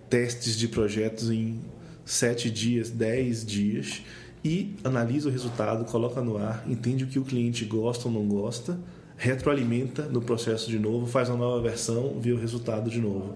testes 0.09 0.57
de 0.57 0.69
projetos 0.69 1.31
em 1.31 1.61
sete 2.05 2.51
dias, 2.51 2.91
dez 2.91 3.45
dias 3.45 4.03
e 4.45 4.77
analisa 4.85 5.29
o 5.29 5.33
resultado, 5.33 5.85
coloca 5.87 6.21
no 6.21 6.37
ar, 6.37 6.65
entende 6.67 7.05
o 7.05 7.07
que 7.07 7.19
o 7.19 7.25
cliente 7.25 7.65
gosta 7.65 8.09
ou 8.09 8.15
não 8.15 8.27
gosta, 8.27 8.79
retroalimenta 9.17 10.03
no 10.03 10.21
processo 10.21 10.71
de 10.71 10.79
novo, 10.79 11.07
faz 11.07 11.29
uma 11.31 11.39
nova 11.39 11.63
versão, 11.63 12.19
vê 12.21 12.33
o 12.33 12.39
resultado 12.39 12.91
de 12.91 13.01
novo. 13.01 13.35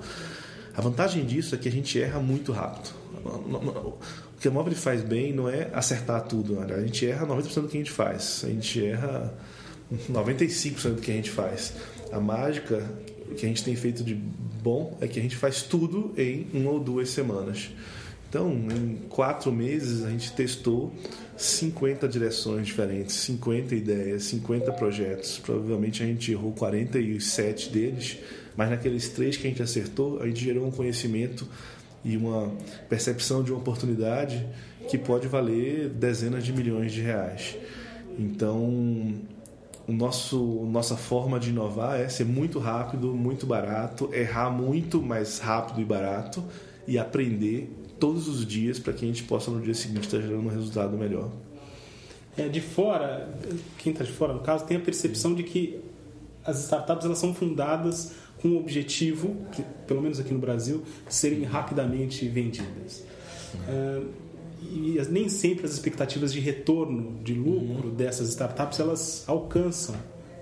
A 0.75 0.81
vantagem 0.81 1.25
disso 1.25 1.55
é 1.55 1.59
que 1.59 1.69
a 1.69 1.73
gente 1.73 2.01
erra 2.01 2.21
muito 2.21 2.53
rápido. 2.53 2.91
O 4.39 4.41
que 4.41 4.47
a 4.47 4.53
móvel 4.53 4.73
faz 4.77 5.03
bem 5.03 5.33
não 5.33 5.49
é 5.49 5.69
acertar 5.73 6.23
tudo. 6.23 6.55
Né? 6.55 6.73
A 6.73 6.81
gente 6.81 7.05
erra 7.05 7.27
90% 7.27 7.63
do 7.63 7.69
que 7.69 7.77
a 7.77 7.81
gente 7.81 7.91
faz. 7.91 8.45
A 8.45 8.49
gente 8.49 8.87
erra 8.87 9.35
95% 9.93 10.95
do 10.95 11.01
que 11.01 11.11
a 11.11 11.15
gente 11.15 11.31
faz. 11.31 11.73
A 12.13 12.21
mágica 12.21 12.89
que 13.37 13.45
a 13.45 13.49
gente 13.49 13.65
tem 13.65 13.75
feito 13.75 14.05
de 14.05 14.15
bom 14.15 14.97
é 15.01 15.09
que 15.09 15.19
a 15.19 15.23
gente 15.23 15.35
faz 15.35 15.63
tudo 15.63 16.15
em 16.17 16.47
uma 16.55 16.71
ou 16.71 16.79
duas 16.79 17.11
semanas. 17.11 17.71
Então, 18.29 18.53
em 18.53 19.09
quatro 19.09 19.51
meses, 19.51 20.05
a 20.05 20.11
gente 20.11 20.31
testou 20.31 20.93
50 21.37 22.07
direções 22.07 22.65
diferentes, 22.65 23.17
50 23.17 23.75
ideias, 23.75 24.23
50 24.25 24.71
projetos. 24.73 25.39
Provavelmente 25.39 26.01
a 26.01 26.07
gente 26.07 26.31
errou 26.31 26.53
47 26.53 27.71
deles, 27.71 28.19
mas 28.57 28.71
naqueles 28.71 29.09
três 29.09 29.37
que 29.37 29.49
a 29.49 29.51
gente 29.51 29.63
acertou, 29.63 30.23
a 30.23 30.27
gente 30.27 30.45
gerou 30.45 30.65
um 30.65 30.71
conhecimento 30.71 31.45
e 32.05 32.17
uma 32.17 32.53
percepção 32.89 33.43
de 33.43 33.53
uma 33.53 33.61
oportunidade 33.61 34.47
que 34.89 34.97
pode 34.97 35.27
valer 35.27 35.89
dezenas 35.89 36.45
de 36.45 36.53
milhões 36.53 36.93
de 36.93 37.01
reais. 37.01 37.57
Então, 38.19 38.63
o 39.87 39.93
nosso, 39.93 40.39
nossa 40.67 40.97
forma 40.97 41.39
de 41.41 41.51
inovar 41.51 42.01
é 42.01 42.09
ser 42.09 42.25
muito 42.25 42.59
rápido, 42.59 43.15
muito 43.15 43.47
barato, 43.47 44.11
errar 44.13 44.51
muito, 44.51 45.01
mais 45.03 45.39
rápido 45.39 45.81
e 45.81 45.85
barato 45.85 46.45
e 46.87 46.99
aprender 46.99 47.73
todos 47.99 48.29
os 48.29 48.47
dias 48.47 48.79
para 48.79 48.93
que 48.93 49.05
a 49.05 49.09
gente 49.09 49.25
possa 49.25 49.51
no 49.51 49.61
dia 49.61 49.75
seguinte 49.75 50.05
estar 50.05 50.21
gerando 50.21 50.47
um 50.47 50.51
resultado 50.51 50.97
melhor. 50.97 51.31
É, 52.37 52.49
de 52.49 52.61
fora, 52.61 53.29
quem 53.79 53.93
está 53.93 54.05
de 54.05 54.13
fora 54.13 54.33
no 54.33 54.41
caso, 54.41 54.65
tem 54.65 54.77
a 54.77 54.81
percepção 54.81 55.35
de 55.35 55.43
que 55.43 55.81
as 56.45 56.63
startups 56.65 57.05
elas 57.05 57.19
são 57.19 57.35
fundadas 57.35 58.13
com 58.41 58.49
o 58.49 58.59
objetivo, 58.59 59.37
que, 59.53 59.63
pelo 59.87 60.01
menos 60.01 60.21
aqui 60.21 60.33
no 60.33 60.39
Brasil, 60.39 60.83
serem 61.09 61.43
rapidamente 61.43 62.27
vendidas. 62.29 63.05
Uhum. 63.67 64.09
e 64.61 65.01
nem 65.09 65.27
sempre 65.31 65.65
as 65.65 65.73
expectativas 65.73 66.33
de 66.33 66.39
retorno, 66.39 67.19
de 67.25 67.33
lucro 67.33 67.89
uhum. 67.89 67.95
dessas 67.95 68.29
startups, 68.29 68.79
elas 68.79 69.25
alcançam 69.27 69.95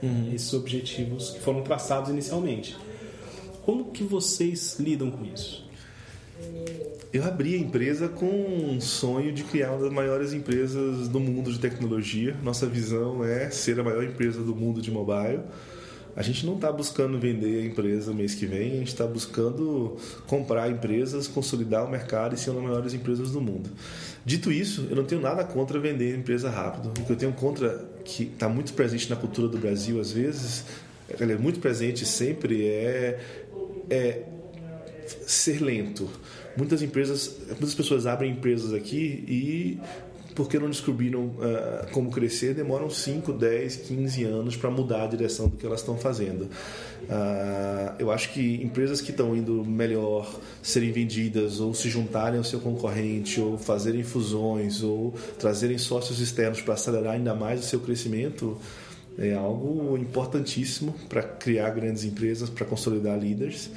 uhum. 0.02 0.32
esses 0.34 0.52
objetivos 0.52 1.30
que 1.30 1.40
foram 1.40 1.62
traçados 1.62 2.10
inicialmente. 2.10 2.76
Como 3.64 3.92
que 3.92 4.02
vocês 4.02 4.78
lidam 4.80 5.10
com 5.10 5.24
isso? 5.24 5.66
Eu 7.12 7.24
abri 7.24 7.54
a 7.54 7.58
empresa 7.58 8.08
com 8.08 8.26
um 8.26 8.80
sonho 8.80 9.32
de 9.32 9.42
criar 9.44 9.72
uma 9.72 9.84
das 9.84 9.92
maiores 9.92 10.32
empresas 10.32 11.08
do 11.08 11.18
mundo 11.18 11.52
de 11.52 11.58
tecnologia. 11.58 12.36
Nossa 12.42 12.66
visão 12.66 13.24
é 13.24 13.50
ser 13.50 13.80
a 13.80 13.84
maior 13.84 14.04
empresa 14.04 14.42
do 14.42 14.54
mundo 14.54 14.82
de 14.82 14.90
mobile 14.90 15.40
a 16.16 16.22
gente 16.22 16.46
não 16.46 16.54
está 16.54 16.72
buscando 16.72 17.18
vender 17.18 17.62
a 17.62 17.66
empresa 17.66 18.12
mês 18.14 18.34
que 18.34 18.46
vem, 18.46 18.72
a 18.72 18.76
gente 18.76 18.88
está 18.88 19.06
buscando 19.06 19.98
comprar 20.26 20.70
empresas, 20.70 21.28
consolidar 21.28 21.84
o 21.84 21.90
mercado 21.90 22.34
e 22.34 22.38
ser 22.38 22.50
uma 22.50 22.60
das 22.60 22.68
maiores 22.70 22.94
empresas 22.94 23.32
do 23.32 23.40
mundo. 23.40 23.68
Dito 24.24 24.50
isso, 24.50 24.86
eu 24.88 24.96
não 24.96 25.04
tenho 25.04 25.20
nada 25.20 25.44
contra 25.44 25.78
vender 25.78 26.16
empresa 26.16 26.48
rápido. 26.48 26.88
O 26.88 27.04
que 27.04 27.12
eu 27.12 27.16
tenho 27.16 27.34
contra, 27.34 27.86
que 28.02 28.24
está 28.24 28.48
muito 28.48 28.72
presente 28.72 29.10
na 29.10 29.16
cultura 29.16 29.46
do 29.46 29.58
Brasil 29.58 30.00
às 30.00 30.10
vezes, 30.10 30.64
é 31.08 31.36
muito 31.36 31.60
presente 31.60 32.06
sempre, 32.06 32.66
é, 32.66 33.20
é 33.90 34.22
ser 35.26 35.62
lento. 35.62 36.08
Muitas 36.56 36.80
empresas, 36.80 37.36
muitas 37.48 37.74
pessoas 37.74 38.06
abrem 38.06 38.32
empresas 38.32 38.72
aqui 38.72 39.22
e 39.28 39.80
porque 40.36 40.58
não 40.58 40.68
descobriram 40.68 41.24
uh, 41.24 41.90
como 41.92 42.10
crescer, 42.10 42.54
demoram 42.54 42.90
5, 42.90 43.32
10, 43.32 43.76
15 43.76 44.24
anos 44.24 44.54
para 44.54 44.70
mudar 44.70 45.04
a 45.04 45.06
direção 45.06 45.48
do 45.48 45.56
que 45.56 45.64
elas 45.64 45.80
estão 45.80 45.96
fazendo. 45.96 46.42
Uh, 46.42 47.96
eu 47.98 48.12
acho 48.12 48.32
que 48.34 48.62
empresas 48.62 49.00
que 49.00 49.10
estão 49.10 49.34
indo 49.34 49.64
melhor 49.64 50.30
serem 50.62 50.92
vendidas 50.92 51.58
ou 51.58 51.72
se 51.72 51.88
juntarem 51.88 52.36
ao 52.36 52.44
seu 52.44 52.60
concorrente 52.60 53.40
ou 53.40 53.56
fazerem 53.56 54.04
fusões 54.04 54.82
ou 54.82 55.14
trazerem 55.38 55.78
sócios 55.78 56.20
externos 56.20 56.60
para 56.60 56.74
acelerar 56.74 57.14
ainda 57.14 57.34
mais 57.34 57.60
o 57.60 57.62
seu 57.62 57.80
crescimento 57.80 58.58
é 59.18 59.32
algo 59.32 59.96
importantíssimo 59.96 60.94
para 61.08 61.22
criar 61.22 61.70
grandes 61.70 62.04
empresas, 62.04 62.50
para 62.50 62.66
consolidar 62.66 63.18
líderes. 63.18 63.70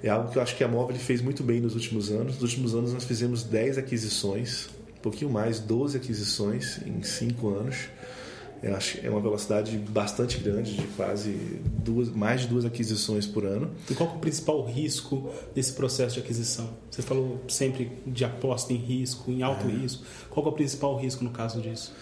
É 0.00 0.08
algo 0.08 0.30
que 0.30 0.38
eu 0.38 0.42
acho 0.42 0.56
que 0.56 0.62
a 0.62 0.68
Móvel 0.68 0.96
fez 0.96 1.20
muito 1.20 1.42
bem 1.42 1.60
nos 1.60 1.74
últimos 1.74 2.12
anos. 2.12 2.34
Nos 2.34 2.42
últimos 2.42 2.74
anos 2.76 2.92
nós 2.92 3.02
fizemos 3.02 3.42
10 3.42 3.78
aquisições 3.78 4.68
pouquinho 5.04 5.30
mais, 5.30 5.60
12 5.60 5.98
aquisições 5.98 6.80
em 6.86 7.02
5 7.02 7.48
anos. 7.48 7.76
Eu 8.62 8.74
acho 8.74 8.98
que 8.98 9.06
é 9.06 9.10
uma 9.10 9.20
velocidade 9.20 9.76
bastante 9.76 10.38
grande, 10.38 10.74
de 10.74 10.86
quase 10.96 11.60
duas, 11.84 12.08
mais 12.08 12.40
de 12.40 12.46
duas 12.46 12.64
aquisições 12.64 13.26
por 13.26 13.44
ano. 13.44 13.70
E 13.90 13.94
qual 13.94 14.08
é 14.08 14.12
o 14.14 14.18
principal 14.18 14.64
risco 14.64 15.30
desse 15.54 15.74
processo 15.74 16.14
de 16.14 16.20
aquisição? 16.20 16.70
Você 16.90 17.02
falou 17.02 17.42
sempre 17.46 17.92
de 18.06 18.24
aposta 18.24 18.72
em 18.72 18.76
risco, 18.76 19.30
em 19.30 19.42
alto 19.42 19.66
é. 19.66 19.70
risco. 19.70 20.02
Qual 20.30 20.46
é 20.46 20.48
o 20.48 20.52
principal 20.52 20.96
risco 20.96 21.22
no 21.22 21.30
caso 21.30 21.60
disso? 21.60 21.92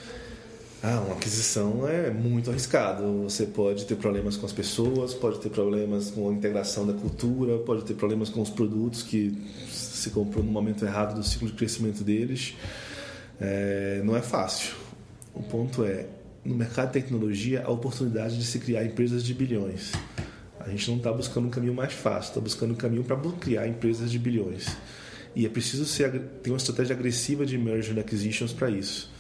Ah, 0.85 1.01
uma 1.05 1.15
aquisição 1.15 1.89
é 1.89 2.13
muito 2.13 2.51
arriscado. 2.51 3.25
Você 3.25 3.47
pode 3.47 3.85
ter 3.85 3.97
problemas 3.97 4.37
com 4.37 4.47
as 4.47 4.53
pessoas, 4.53 5.13
pode 5.15 5.41
ter 5.41 5.49
problemas 5.49 6.13
com 6.13 6.29
a 6.29 6.33
integração 6.33 6.87
da 6.87 6.93
cultura, 6.93 7.59
pode 7.59 7.83
ter 7.83 7.95
problemas 7.95 8.29
com 8.29 8.41
os 8.41 8.51
produtos 8.51 9.03
que 9.03 9.37
se 9.69 10.11
comprou 10.11 10.45
no 10.45 10.53
momento 10.53 10.85
errado 10.85 11.17
do 11.17 11.25
ciclo 11.25 11.49
de 11.49 11.55
crescimento 11.55 12.05
deles. 12.05 12.55
É, 13.45 14.01
não 14.05 14.15
é 14.15 14.23
fácil. 14.23 14.73
O 15.35 15.43
ponto 15.43 15.85
é, 15.85 16.07
no 16.45 16.55
mercado 16.55 16.89
de 16.89 16.93
tecnologia, 16.93 17.65
a 17.65 17.71
oportunidade 17.71 18.39
de 18.39 18.45
se 18.45 18.61
criar 18.61 18.85
empresas 18.85 19.25
de 19.25 19.35
bilhões. 19.35 19.91
A 20.61 20.69
gente 20.69 20.89
não 20.89 20.99
está 20.99 21.13
buscando 21.13 21.49
um 21.49 21.51
caminho 21.51 21.75
mais 21.75 21.93
fácil, 21.93 22.29
está 22.29 22.41
buscando 22.41 22.73
um 22.73 22.77
caminho 22.77 23.03
para 23.03 23.17
criar 23.41 23.67
empresas 23.67 24.13
de 24.13 24.19
bilhões. 24.19 24.77
E 25.35 25.45
é 25.45 25.49
preciso 25.49 25.85
ser, 25.85 26.13
ter 26.43 26.51
uma 26.51 26.57
estratégia 26.57 26.95
agressiva 26.95 27.45
de 27.45 27.59
merger 27.59 27.97
and 27.97 28.01
acquisitions 28.01 28.53
para 28.53 28.71
isso. 28.71 29.11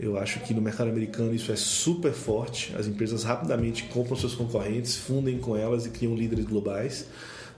Eu 0.00 0.18
acho 0.18 0.40
que 0.40 0.52
no 0.52 0.60
mercado 0.60 0.90
americano 0.90 1.32
isso 1.32 1.52
é 1.52 1.56
super 1.56 2.12
forte. 2.12 2.74
As 2.74 2.88
empresas 2.88 3.22
rapidamente 3.22 3.84
compram 3.84 4.16
seus 4.16 4.34
concorrentes, 4.34 4.96
fundem 4.96 5.38
com 5.38 5.56
elas 5.56 5.86
e 5.86 5.90
criam 5.90 6.16
líderes 6.16 6.46
globais. 6.46 7.06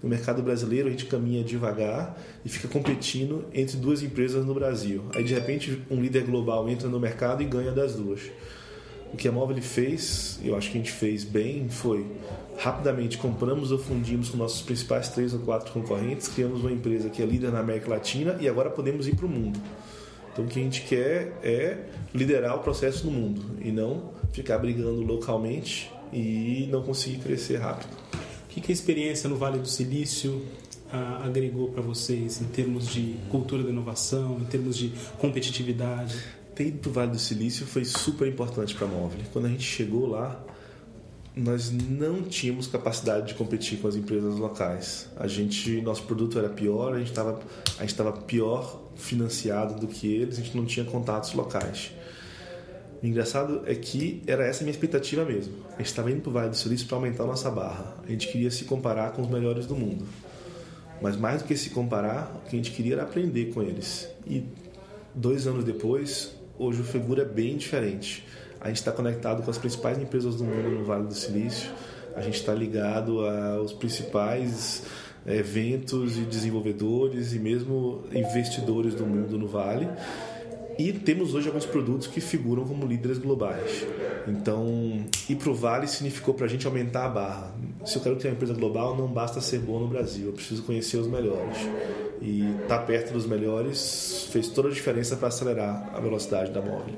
No 0.02 0.09
mercado 0.09 0.42
brasileiro, 0.42 0.88
a 0.88 0.90
gente 0.90 1.06
caminha 1.06 1.44
devagar 1.44 2.18
e 2.44 2.49
fica 2.49 2.66
competindo 2.66 3.44
entre 3.54 3.76
duas 3.76 4.02
empresas 4.02 4.44
no 4.44 4.52
Brasil. 4.52 5.04
Aí, 5.14 5.23
de 5.23 5.32
repente, 5.32 5.80
um 5.90 6.00
líder 6.00 6.25
global 6.25 6.68
entra 6.68 6.88
no 6.88 6.99
mercado 6.99 7.42
e 7.42 7.47
ganha 7.47 7.71
das 7.71 7.94
duas. 7.94 8.21
O 9.12 9.16
que 9.16 9.28
a 9.28 9.32
Móvel 9.32 9.61
fez, 9.62 10.40
eu 10.42 10.56
acho 10.56 10.71
que 10.71 10.78
a 10.78 10.80
gente 10.80 10.90
fez 10.90 11.23
bem, 11.23 11.68
foi 11.68 12.06
rapidamente 12.59 13.18
compramos 13.18 13.71
ou 13.71 13.78
fundimos 13.78 14.30
com 14.30 14.38
nossos 14.38 14.62
principais 14.62 15.11
três 15.11 15.35
ou 15.35 15.40
quatro 15.40 15.71
concorrentes, 15.73 16.28
criamos 16.28 16.61
uma 16.61 16.73
empresa 16.73 17.11
que 17.11 17.23
é 17.23 17.26
líder 17.26 17.52
na 17.52 17.61
América 17.61 17.90
Latina 17.90 18.37
e 18.40 18.49
agora 18.49 18.71
podemos 18.71 19.06
ir 19.06 19.14
para 19.14 19.26
o 19.26 19.28
mundo. 19.28 19.61
Então 20.32 20.47
o 20.47 20.49
que 20.49 20.59
a 20.59 20.62
gente 20.62 20.82
quer 20.82 21.38
é 21.42 21.78
liderar 22.14 22.56
o 22.56 22.61
processo 22.61 23.04
no 23.04 23.12
mundo 23.12 23.42
e 23.61 23.71
não 23.71 24.11
ficar 24.32 24.56
brigando 24.56 25.02
localmente 25.02 25.90
e 26.11 26.68
não 26.71 26.82
conseguir 26.82 27.18
crescer 27.18 27.59
rápido. 27.59 27.94
O 28.54 28.61
que, 28.61 28.71
a 28.71 28.75
experiência 28.75 29.30
no 29.30 29.37
Vale 29.37 29.59
do 29.59 29.66
Silício 29.66 30.42
ah, 30.92 31.23
agregou 31.25 31.71
para 31.71 31.80
vocês 31.80 32.38
em 32.42 32.44
termos 32.44 32.87
de 32.87 33.16
cultura 33.30 33.62
da 33.62 33.71
inovação, 33.71 34.38
em 34.38 34.44
termos 34.44 34.76
de 34.76 34.92
competitividade? 35.18 36.23
Ter 36.54 36.66
ido 36.66 36.78
para 36.78 36.90
o 36.90 36.92
Vale 36.92 37.11
do 37.12 37.18
Silício 37.18 37.66
foi 37.66 37.87
super 37.87 38.28
importante 38.28 38.75
para 38.75 38.87
a 38.87 38.90
Móvel. 38.90 39.21
Quando 39.32 39.47
a 39.47 39.49
gente 39.49 39.62
chegou 39.62 40.06
lá, 40.06 40.44
nós 41.35 41.71
não 41.71 42.23
tínhamos 42.25 42.66
capacidade 42.66 43.28
de 43.28 43.35
competir 43.35 43.78
com 43.78 43.88
as 43.88 43.97
empresas 43.97 44.37
locais. 44.37 45.09
A 45.16 45.26
gente, 45.26 45.80
nosso 45.80 46.02
produto 46.02 46.38
era 46.38 46.50
pior, 46.50 46.94
a 46.94 46.99
gente 46.99 47.11
estava 47.11 48.12
pior 48.12 48.82
financiado 48.97 49.80
do 49.80 49.87
que 49.87 50.06
eles, 50.06 50.38
a 50.38 50.42
gente 50.42 50.54
não 50.54 50.66
tinha 50.66 50.85
contatos 50.85 51.32
locais. 51.32 51.92
O 53.02 53.06
engraçado 53.06 53.62
é 53.66 53.75
que 53.75 54.23
era 54.26 54.47
essa 54.47 54.61
a 54.61 54.64
minha 54.64 54.73
expectativa 54.73 55.25
mesmo. 55.25 55.54
A 55.75 55.78
gente 55.78 55.87
estava 55.87 56.11
indo 56.11 56.21
para 56.21 56.30
o 56.30 56.32
Vale 56.32 56.49
do 56.50 56.56
Silício 56.56 56.87
para 56.87 56.97
aumentar 56.97 57.25
a 57.25 57.26
nossa 57.26 57.50
barra. 57.50 57.97
A 58.06 58.09
gente 58.09 58.28
queria 58.28 58.50
se 58.50 58.64
comparar 58.64 59.11
com 59.11 59.23
os 59.23 59.28
melhores 59.28 59.66
do 59.66 59.75
mundo. 59.75 60.06
Mas 61.00 61.16
mais 61.16 61.42
do 61.42 61.49
que 61.49 61.56
se 61.56 61.71
comparar, 61.71 62.32
o 62.37 62.49
que 62.49 62.54
a 62.54 62.59
gente 62.59 62.71
queria 62.71 62.94
era 62.94 63.02
aprender 63.02 63.52
com 63.52 63.61
eles. 63.61 64.09
E 64.25 64.44
dois 65.12 65.49
anos 65.49 65.64
depois, 65.64 66.32
hoje 66.56 66.80
o 66.80 66.85
Figura 66.85 67.23
é 67.23 67.25
bem 67.25 67.56
diferente. 67.56 68.25
A 68.61 68.68
gente 68.68 68.76
está 68.76 68.92
conectado 68.92 69.42
com 69.42 69.50
as 69.50 69.59
principais 69.59 69.99
empresas 69.99 70.37
do 70.37 70.44
mundo 70.44 70.71
no 70.71 70.85
Vale 70.85 71.09
do 71.09 71.14
Silício. 71.14 71.73
A 72.15 72.21
gente 72.21 72.36
está 72.36 72.54
ligado 72.54 73.26
aos 73.26 73.73
principais 73.73 74.84
eventos 75.26 76.17
e 76.17 76.21
desenvolvedores 76.21 77.32
e 77.32 77.38
mesmo 77.41 78.04
investidores 78.12 78.95
do 78.95 79.04
mundo 79.04 79.36
no 79.36 79.49
Vale. 79.49 79.88
E 80.78 80.93
temos 80.93 81.35
hoje 81.35 81.49
alguns 81.49 81.67
produtos 81.67 82.06
que 82.06 82.21
figuram 82.21 82.65
como 82.65 82.87
líderes 82.87 83.19
globais. 83.19 83.87
Então, 84.26 85.04
ir 85.28 85.37
para 85.37 85.50
o 85.50 85.54
Vale 85.54 85.87
significou 85.87 86.35
para 86.35 86.47
a 86.47 86.49
gente 86.49 86.67
aumentar 86.67 87.06
a 87.06 87.08
barra. 87.08 87.54
Se 87.85 87.97
eu 87.97 88.02
quero 88.02 88.17
ter 88.17 88.28
uma 88.28 88.35
empresa 88.35 88.54
global, 88.54 88.97
não 88.97 89.08
basta 89.08 89.41
ser 89.41 89.58
bom 89.58 89.80
no 89.80 89.89
Brasil, 89.89 90.28
eu 90.28 90.32
preciso 90.32 90.63
conhecer 90.63 90.97
os 90.97 91.06
melhores. 91.06 91.58
E 92.21 92.43
estar 92.63 92.78
tá 92.78 92.85
perto 92.85 93.13
dos 93.13 93.26
melhores 93.26 94.28
fez 94.30 94.49
toda 94.49 94.69
a 94.69 94.71
diferença 94.73 95.17
para 95.17 95.28
acelerar 95.28 95.91
a 95.95 96.00
velocidade 96.00 96.52
da 96.52 96.61
móvel. 96.61 96.95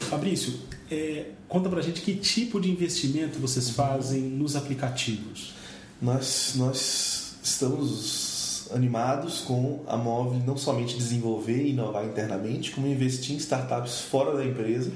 Fabrício, 0.00 0.54
é, 0.90 1.26
conta 1.48 1.68
para 1.68 1.80
a 1.80 1.82
gente 1.82 2.02
que 2.02 2.14
tipo 2.14 2.60
de 2.60 2.70
investimento 2.70 3.38
vocês 3.38 3.70
fazem 3.70 4.20
nos 4.22 4.56
aplicativos. 4.56 5.54
Nós, 6.00 6.54
nós 6.56 7.36
estamos 7.42 8.35
animados 8.72 9.40
com 9.40 9.80
a 9.86 9.96
Móvel 9.96 10.40
não 10.46 10.56
somente 10.56 10.96
desenvolver 10.96 11.62
e 11.62 11.70
inovar 11.70 12.04
internamente, 12.04 12.70
como 12.70 12.86
investir 12.86 13.34
em 13.34 13.38
startups 13.38 14.00
fora 14.00 14.36
da 14.36 14.44
empresa 14.44 14.90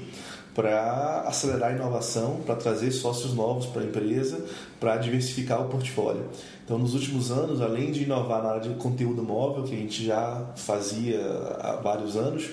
para 0.53 1.21
acelerar 1.21 1.71
a 1.71 1.75
inovação, 1.75 2.41
para 2.45 2.55
trazer 2.55 2.91
sócios 2.91 3.33
novos 3.33 3.65
para 3.67 3.81
a 3.81 3.85
empresa, 3.85 4.45
para 4.79 4.97
diversificar 4.97 5.61
o 5.61 5.69
portfólio. 5.69 6.25
Então, 6.65 6.77
nos 6.77 6.93
últimos 6.93 7.31
anos, 7.31 7.61
além 7.61 7.91
de 7.91 8.03
inovar 8.03 8.43
na 8.43 8.49
área 8.49 8.61
de 8.61 8.75
conteúdo 8.75 9.23
móvel, 9.23 9.63
que 9.63 9.73
a 9.73 9.77
gente 9.77 10.05
já 10.05 10.45
fazia 10.57 11.21
há 11.59 11.79
vários 11.81 12.17
anos, 12.17 12.49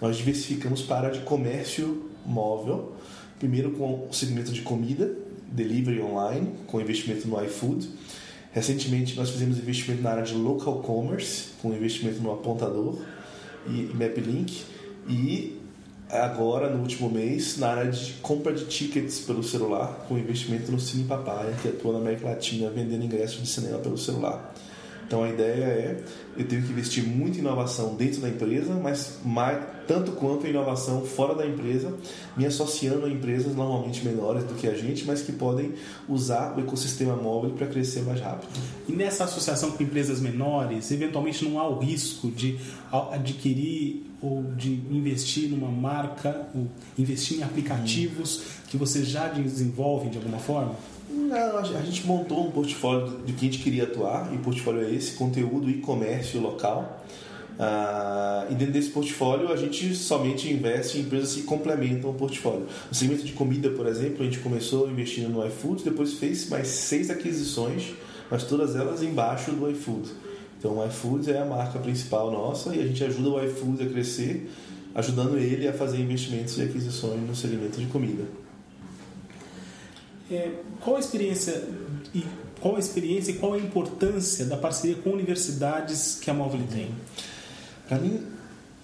nós 0.00 0.16
diversificamos 0.16 0.82
para 0.82 0.96
a 0.96 0.98
área 1.08 1.18
de 1.18 1.24
comércio 1.24 2.10
móvel, 2.24 2.92
primeiro 3.38 3.72
com 3.72 4.06
o 4.08 4.12
segmento 4.12 4.52
de 4.52 4.62
comida, 4.62 5.10
delivery 5.50 6.00
online, 6.00 6.52
com 6.66 6.80
investimento 6.80 7.26
no 7.26 7.42
iFood, 7.44 7.88
Recentemente 8.52 9.16
nós 9.16 9.30
fizemos 9.30 9.58
investimento 9.58 10.02
na 10.02 10.10
área 10.10 10.24
de 10.24 10.34
local 10.34 10.80
commerce, 10.80 11.50
com 11.62 11.72
investimento 11.72 12.20
no 12.20 12.32
apontador 12.32 12.98
e 13.66 13.90
MapLink, 13.94 14.64
e 15.08 15.60
agora 16.08 16.68
no 16.68 16.82
último 16.82 17.08
mês 17.08 17.56
na 17.58 17.68
área 17.68 17.90
de 17.90 18.14
compra 18.14 18.52
de 18.52 18.64
tickets 18.64 19.20
pelo 19.20 19.44
celular, 19.44 20.04
com 20.08 20.18
investimento 20.18 20.72
no 20.72 20.80
Cine 20.80 21.04
Papaya, 21.04 21.54
que 21.62 21.68
atua 21.68 21.92
na 21.92 21.98
América 22.00 22.28
Latina 22.28 22.68
vendendo 22.70 23.04
ingressos 23.04 23.40
de 23.40 23.48
cinema 23.48 23.78
pelo 23.78 23.96
celular. 23.96 24.52
Então 25.10 25.24
a 25.24 25.28
ideia 25.28 25.64
é 25.64 26.04
eu 26.38 26.46
tenho 26.46 26.62
que 26.62 26.70
investir 26.70 27.04
muito 27.04 27.36
em 27.36 27.40
inovação 27.40 27.96
dentro 27.96 28.20
da 28.20 28.28
empresa, 28.28 28.74
mas 28.74 29.18
mais, 29.24 29.58
tanto 29.88 30.12
quanto 30.12 30.46
em 30.46 30.50
inovação 30.50 31.04
fora 31.04 31.34
da 31.34 31.44
empresa, 31.44 31.92
me 32.36 32.46
associando 32.46 33.06
a 33.06 33.10
empresas 33.10 33.56
normalmente 33.56 34.06
menores 34.06 34.44
do 34.44 34.54
que 34.54 34.68
a 34.68 34.74
gente, 34.74 35.04
mas 35.04 35.20
que 35.20 35.32
podem 35.32 35.72
usar 36.08 36.56
o 36.56 36.60
ecossistema 36.60 37.16
móvel 37.16 37.50
para 37.50 37.66
crescer 37.66 38.02
mais 38.02 38.20
rápido. 38.20 38.50
E 38.88 38.92
nessa 38.92 39.24
associação 39.24 39.72
com 39.72 39.82
empresas 39.82 40.20
menores, 40.20 40.92
eventualmente 40.92 41.44
não 41.44 41.58
há 41.58 41.68
o 41.68 41.80
risco 41.80 42.30
de 42.30 42.56
adquirir 42.92 44.06
ou 44.22 44.44
de 44.56 44.74
investir 44.92 45.50
numa 45.50 45.70
marca, 45.70 46.46
ou 46.54 46.68
investir 46.96 47.38
em 47.38 47.42
aplicativos 47.42 48.36
hum. 48.36 48.60
que 48.68 48.76
você 48.76 49.02
já 49.02 49.26
desenvolve 49.26 50.08
de 50.08 50.18
alguma 50.18 50.38
forma? 50.38 50.76
Não, 51.12 51.58
a 51.58 51.82
gente 51.82 52.06
montou 52.06 52.46
um 52.46 52.50
portfólio 52.50 53.18
de 53.24 53.32
que 53.32 53.46
a 53.46 53.50
gente 53.50 53.62
queria 53.62 53.84
atuar, 53.84 54.32
e 54.32 54.36
o 54.36 54.38
portfólio 54.38 54.84
é 54.84 54.90
esse, 54.94 55.12
conteúdo 55.12 55.68
e 55.68 55.74
comércio 55.74 56.40
local. 56.40 57.04
Ah, 57.58 58.46
e 58.48 58.54
dentro 58.54 58.72
desse 58.72 58.88
portfólio 58.88 59.52
a 59.52 59.56
gente 59.56 59.94
somente 59.94 60.50
investe 60.50 60.96
em 60.96 61.02
empresas 61.02 61.34
que 61.34 61.42
complementam 61.42 62.10
o 62.10 62.14
portfólio. 62.14 62.66
No 62.88 62.94
segmento 62.94 63.24
de 63.24 63.32
comida, 63.32 63.68
por 63.70 63.86
exemplo, 63.86 64.22
a 64.22 64.24
gente 64.24 64.38
começou 64.38 64.90
investindo 64.90 65.28
no 65.28 65.46
iFood, 65.46 65.84
depois 65.84 66.14
fez 66.14 66.48
mais 66.48 66.68
seis 66.68 67.10
aquisições, 67.10 67.92
mas 68.30 68.44
todas 68.44 68.76
elas 68.76 69.02
embaixo 69.02 69.50
do 69.50 69.70
iFood. 69.70 70.08
Então 70.58 70.78
o 70.78 70.86
iFood 70.86 71.30
é 71.30 71.38
a 71.38 71.44
marca 71.44 71.78
principal 71.78 72.30
nossa 72.30 72.74
e 72.74 72.80
a 72.80 72.86
gente 72.86 73.04
ajuda 73.04 73.28
o 73.28 73.44
iFood 73.44 73.82
a 73.82 73.86
crescer, 73.86 74.48
ajudando 74.94 75.36
ele 75.36 75.68
a 75.68 75.72
fazer 75.72 75.98
investimentos 75.98 76.56
e 76.56 76.62
aquisições 76.62 77.20
no 77.20 77.34
segmento 77.36 77.78
de 77.78 77.86
comida. 77.86 78.24
É, 80.30 80.52
qual 80.80 80.96
a 80.96 81.00
experiência 81.00 81.64
e 82.14 82.24
qual 82.60 82.76
a 82.76 82.78
experiência 82.78 83.32
e 83.32 83.34
qual 83.34 83.54
a 83.54 83.58
importância 83.58 84.44
da 84.44 84.56
parceria 84.56 84.96
com 84.96 85.10
universidades 85.10 86.18
que 86.20 86.30
a 86.30 86.34
Móvel 86.34 86.60
tem? 86.70 86.90
Para 87.88 87.98
mim, 87.98 88.20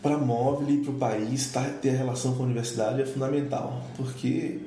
para 0.02 0.14
a 0.14 0.18
Móvel 0.18 0.68
e 0.70 0.78
para 0.78 0.90
o 0.90 0.94
país, 0.94 1.52
tá, 1.52 1.62
ter 1.80 1.90
a 1.90 1.96
relação 1.96 2.34
com 2.34 2.42
a 2.42 2.46
universidade 2.46 3.02
é 3.02 3.06
fundamental, 3.06 3.84
porque 3.96 4.60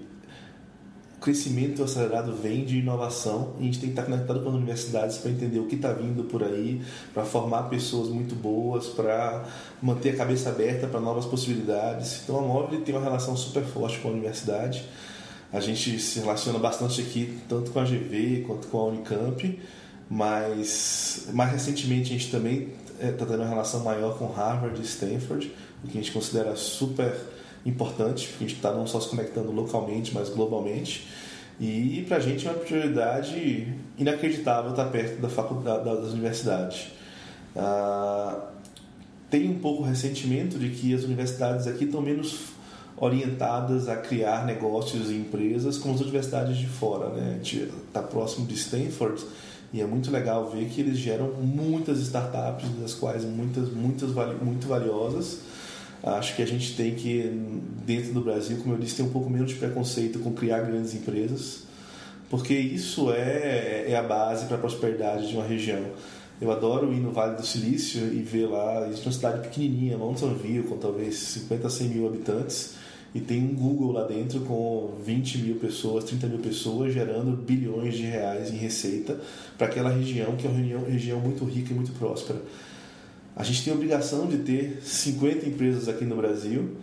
o 1.18 1.20
crescimento 1.20 1.84
acelerado 1.84 2.34
vem 2.34 2.64
de 2.64 2.78
inovação 2.78 3.56
e 3.58 3.64
a 3.64 3.66
gente 3.66 3.80
tem 3.80 3.90
que 3.90 4.00
estar 4.00 4.04
conectado 4.04 4.42
com 4.42 4.50
as 4.50 4.56
universidades 4.56 5.18
para 5.18 5.32
entender 5.32 5.60
o 5.60 5.66
que 5.66 5.76
está 5.76 5.92
vindo 5.92 6.24
por 6.26 6.44
aí, 6.44 6.82
para 7.14 7.26
formar 7.26 7.64
pessoas 7.64 8.08
muito 8.08 8.36
boas, 8.36 8.88
para 8.88 9.44
manter 9.82 10.12
a 10.12 10.16
cabeça 10.16 10.50
aberta 10.50 10.88
para 10.88 11.02
novas 11.02 11.26
possibilidades. 11.26 12.22
Então 12.24 12.38
a 12.38 12.42
Móvel 12.42 12.80
tem 12.82 12.96
uma 12.96 13.04
relação 13.04 13.36
super 13.36 13.64
forte 13.64 14.00
com 14.00 14.08
a 14.08 14.12
universidade 14.12 14.88
a 15.52 15.60
gente 15.60 16.00
se 16.00 16.20
relaciona 16.20 16.60
bastante 16.60 17.02
aqui, 17.02 17.40
tanto 17.48 17.72
com 17.72 17.80
a 17.80 17.84
GV 17.84 18.44
quanto 18.46 18.68
com 18.68 18.78
a 18.78 18.86
Unicamp, 18.86 19.60
mas 20.10 21.28
mais 21.34 21.52
recentemente 21.52 22.10
a 22.10 22.18
gente 22.18 22.32
também 22.32 22.70
está 23.00 23.26
é, 23.26 23.28
tendo 23.28 23.42
uma 23.42 23.50
relação 23.50 23.84
maior 23.84 24.18
com 24.18 24.28
Harvard 24.28 24.80
e 24.80 24.84
Stanford, 24.84 25.52
o 25.84 25.88
que 25.88 25.98
a 25.98 26.02
gente 26.02 26.12
considera 26.12 26.56
super 26.56 27.16
importante, 27.66 28.28
porque 28.28 28.46
a 28.46 28.48
gente 28.48 28.58
está 28.58 28.72
não 28.72 28.86
só 28.86 29.00
se 29.00 29.10
conectando 29.10 29.52
localmente, 29.52 30.14
mas 30.14 30.30
globalmente. 30.30 31.08
E 31.60 32.06
para 32.08 32.18
a 32.18 32.20
gente 32.20 32.48
é 32.48 32.52
uma 32.52 32.60
prioridade 32.60 33.74
inacreditável 33.98 34.72
estar 34.72 34.86
perto 34.86 35.22
da 35.22 35.30
faculdade, 35.30 35.84
das 35.84 36.14
universidades. 36.14 36.88
Ah, 37.56 38.48
tem 39.30 39.50
um 39.50 39.60
pouco 39.60 39.84
ressentimento 39.84 40.58
de 40.58 40.70
que 40.70 40.94
as 40.94 41.04
universidades 41.04 41.68
aqui 41.68 41.84
estão 41.84 42.02
menos 42.02 42.54
orientadas 43.00 43.88
a 43.88 43.96
criar 43.96 44.46
negócios 44.46 45.10
e 45.10 45.16
empresas 45.16 45.78
como 45.78 45.96
as 45.96 46.02
universidades 46.02 46.58
de 46.58 46.68
fora. 46.68 47.10
Né? 47.10 47.32
A 47.32 47.34
gente 47.38 47.72
está 47.88 48.02
próximo 48.02 48.46
de 48.46 48.56
Stanford 48.56 49.24
e 49.72 49.82
é 49.82 49.86
muito 49.86 50.12
legal 50.12 50.50
ver 50.50 50.66
que 50.66 50.82
eles 50.82 50.98
geram 50.98 51.32
muitas 51.34 52.00
startups, 52.00 52.68
das 52.82 52.94
quais 52.94 53.24
muitas, 53.24 53.72
muitas 53.72 54.10
muito 54.42 54.68
valiosas. 54.68 55.40
Acho 56.02 56.36
que 56.36 56.42
a 56.42 56.48
gente 56.48 56.76
tem 56.76 56.96
que, 56.96 57.24
dentro 57.86 58.14
do 58.14 58.22
Brasil, 58.22 58.58
como 58.58 58.74
eu 58.74 58.80
disse, 58.80 58.96
ter 58.96 59.04
um 59.04 59.10
pouco 59.10 59.30
menos 59.30 59.52
de 59.52 59.56
preconceito 59.56 60.20
com 60.20 60.34
criar 60.34 60.62
grandes 60.62 60.94
empresas, 60.96 61.64
porque 62.30 62.54
isso 62.54 63.12
é, 63.12 63.86
é 63.88 63.98
a 63.98 64.04
base 64.04 64.46
para 64.46 64.56
a 64.56 64.60
prosperidade 64.60 65.28
de 65.28 65.36
uma 65.36 65.44
região. 65.44 65.84
Eu 66.42 66.52
adoro 66.52 66.94
ir 66.94 67.02
no 67.02 67.12
Vale 67.12 67.36
do 67.36 67.46
Silício 67.46 68.02
e 68.14 68.22
ver 68.22 68.48
lá, 68.48 68.88
existe 68.88 69.08
uma 69.08 69.12
cidade 69.12 69.42
pequenininha, 69.42 69.98
Mountain 69.98 70.36
View, 70.36 70.64
com 70.64 70.78
talvez 70.78 71.18
50, 71.18 71.70
100 71.70 71.90
mil 71.90 72.08
habitantes, 72.08 72.76
e 73.14 73.20
tem 73.20 73.44
um 73.44 73.56
Google 73.56 73.92
lá 73.92 74.06
dentro 74.06 74.42
com 74.42 74.96
20 75.04 75.40
mil 75.40 75.56
pessoas, 75.56 76.04
30 76.04 76.28
mil 76.28 76.40
pessoas, 76.40 76.94
gerando 76.94 77.36
bilhões 77.36 77.96
de 77.96 78.04
reais 78.04 78.52
em 78.52 78.58
receita 78.58 79.20
para 79.58 79.68
aquela 79.68 79.90
região, 79.90 80.36
que 80.36 80.46
é 80.46 80.50
uma 80.50 80.88
região 80.88 81.20
muito 81.20 81.44
rica 81.46 81.72
e 81.72 81.76
muito 81.76 81.92
próspera. 81.94 82.40
A 83.36 83.44
gente 83.44 83.64
tem 83.64 83.74
a 83.74 83.76
obrigação 83.76 84.28
de 84.28 84.40
ter 84.40 84.80
50 84.84 85.48
empresas 85.48 85.88
aqui 85.88 86.06
no 86.06 86.18
Brasil, 86.18 86.76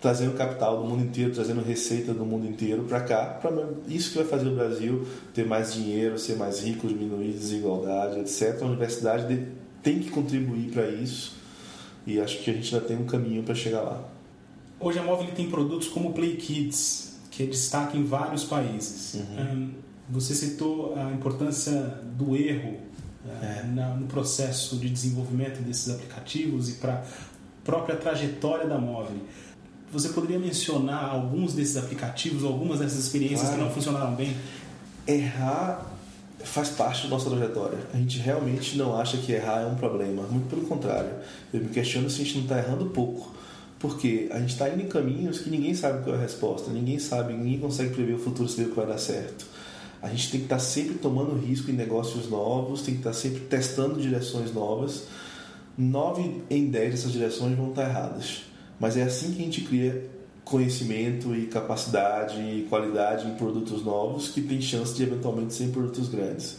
trazendo 0.00 0.34
capital 0.34 0.82
do 0.82 0.88
mundo 0.88 1.02
inteiro, 1.02 1.32
trazendo 1.32 1.62
receita 1.62 2.14
do 2.14 2.24
mundo 2.24 2.46
inteiro 2.46 2.84
para 2.84 3.00
cá. 3.00 3.24
Pra, 3.40 3.50
isso 3.88 4.10
que 4.10 4.18
vai 4.18 4.26
fazer 4.26 4.48
o 4.48 4.54
Brasil 4.54 5.06
ter 5.34 5.46
mais 5.46 5.74
dinheiro, 5.74 6.18
ser 6.18 6.36
mais 6.36 6.62
rico, 6.62 6.86
diminuir 6.86 7.32
desigualdade, 7.32 8.20
etc. 8.20 8.62
A 8.62 8.66
universidade 8.66 9.26
de, 9.26 9.46
tem 9.82 9.98
que 9.98 10.10
contribuir 10.10 10.70
para 10.70 10.88
isso 10.88 11.34
e 12.06 12.20
acho 12.20 12.42
que 12.42 12.50
a 12.50 12.54
gente 12.54 12.74
ainda 12.74 12.86
tem 12.86 12.96
um 12.96 13.06
caminho 13.06 13.42
para 13.42 13.54
chegar 13.54 13.82
lá. 13.82 14.13
Hoje 14.84 14.98
a 14.98 15.02
Móvel 15.02 15.28
tem 15.34 15.48
produtos 15.48 15.88
como 15.88 16.10
o 16.10 16.12
Play 16.12 16.36
Kids, 16.36 17.14
que 17.30 17.42
é 17.42 17.46
destaque 17.46 17.96
em 17.96 18.04
vários 18.04 18.44
países. 18.44 19.14
Uhum. 19.14 19.70
Você 20.10 20.34
citou 20.34 20.94
a 20.94 21.10
importância 21.10 21.72
do 22.18 22.36
erro 22.36 22.76
é. 23.42 23.62
no 23.98 24.06
processo 24.06 24.76
de 24.76 24.90
desenvolvimento 24.90 25.62
desses 25.62 25.88
aplicativos 25.88 26.68
e 26.68 26.72
para 26.72 26.96
a 26.96 27.02
própria 27.64 27.96
trajetória 27.96 28.66
da 28.66 28.76
móvel. 28.76 29.16
Você 29.90 30.10
poderia 30.10 30.38
mencionar 30.38 31.08
alguns 31.08 31.54
desses 31.54 31.78
aplicativos, 31.78 32.44
algumas 32.44 32.80
dessas 32.80 32.98
experiências 32.98 33.48
claro. 33.48 33.56
que 33.56 33.64
não 33.64 33.70
funcionaram 33.70 34.14
bem? 34.14 34.36
Errar 35.06 35.82
faz 36.40 36.68
parte 36.68 37.04
da 37.04 37.08
nossa 37.08 37.30
trajetória. 37.30 37.78
A 37.94 37.96
gente 37.96 38.18
realmente 38.18 38.76
não 38.76 38.94
acha 38.94 39.16
que 39.16 39.32
errar 39.32 39.62
é 39.62 39.66
um 39.66 39.76
problema. 39.76 40.24
Muito 40.24 40.50
pelo 40.50 40.66
contrário. 40.66 41.10
Eu 41.54 41.60
me 41.60 41.70
questiono 41.70 42.10
se 42.10 42.20
a 42.20 42.24
gente 42.26 42.36
não 42.36 42.42
está 42.42 42.58
errando 42.58 42.84
pouco. 42.90 43.32
Porque 43.84 44.28
a 44.30 44.40
gente 44.40 44.54
está 44.54 44.66
indo 44.70 44.80
em 44.80 44.88
caminhos 44.88 45.40
que 45.40 45.50
ninguém 45.50 45.74
sabe 45.74 46.02
qual 46.02 46.16
é 46.16 46.18
a 46.18 46.22
resposta, 46.22 46.70
ninguém 46.70 46.98
sabe, 46.98 47.34
ninguém 47.34 47.58
consegue 47.58 47.92
prever 47.92 48.14
o 48.14 48.18
futuro, 48.18 48.48
saber 48.48 48.68
o 48.68 48.70
que 48.70 48.76
vai 48.76 48.86
dar 48.86 48.96
certo. 48.96 49.44
A 50.00 50.08
gente 50.08 50.30
tem 50.30 50.40
que 50.40 50.46
estar 50.46 50.58
sempre 50.58 50.94
tomando 50.94 51.36
risco 51.36 51.70
em 51.70 51.74
negócios 51.74 52.30
novos, 52.30 52.80
tem 52.80 52.94
que 52.94 53.00
estar 53.00 53.12
sempre 53.12 53.40
testando 53.40 54.00
direções 54.00 54.54
novas. 54.54 55.02
Nove 55.76 56.42
em 56.48 56.70
dez 56.70 56.92
dessas 56.92 57.12
direções 57.12 57.54
vão 57.58 57.68
estar 57.68 57.86
erradas. 57.86 58.44
Mas 58.80 58.96
é 58.96 59.02
assim 59.02 59.32
que 59.32 59.42
a 59.42 59.44
gente 59.44 59.60
cria 59.60 60.08
conhecimento 60.46 61.36
e 61.36 61.44
capacidade 61.44 62.40
e 62.40 62.66
qualidade 62.70 63.28
em 63.28 63.34
produtos 63.34 63.84
novos 63.84 64.28
que 64.28 64.40
tem 64.40 64.62
chance 64.62 64.94
de 64.94 65.02
eventualmente 65.02 65.52
ser 65.52 65.68
produtos 65.68 66.08
grandes. 66.08 66.56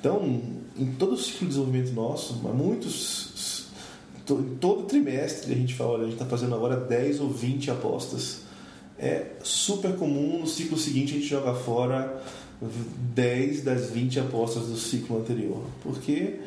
Então, 0.00 0.42
em 0.76 0.86
todo 0.98 1.12
o 1.12 1.16
ciclo 1.16 1.46
de 1.46 1.54
desenvolvimento 1.54 1.92
nosso, 1.92 2.34
muitos 2.34 3.55
todo 4.34 4.82
trimestre 4.84 5.52
a 5.52 5.56
gente 5.56 5.74
fala, 5.74 5.90
olha, 5.90 6.02
a 6.02 6.04
gente 6.04 6.14
está 6.14 6.26
fazendo 6.26 6.54
agora 6.54 6.76
10 6.76 7.20
ou 7.20 7.30
20 7.30 7.70
apostas. 7.70 8.40
É 8.98 9.32
super 9.42 9.94
comum, 9.96 10.40
no 10.40 10.46
ciclo 10.46 10.76
seguinte 10.76 11.12
a 11.12 11.16
gente 11.16 11.28
joga 11.28 11.54
fora 11.54 12.22
10 12.60 13.62
das 13.62 13.90
20 13.90 14.20
apostas 14.20 14.66
do 14.66 14.76
ciclo 14.76 15.20
anterior. 15.20 15.62
Porque 15.82 16.40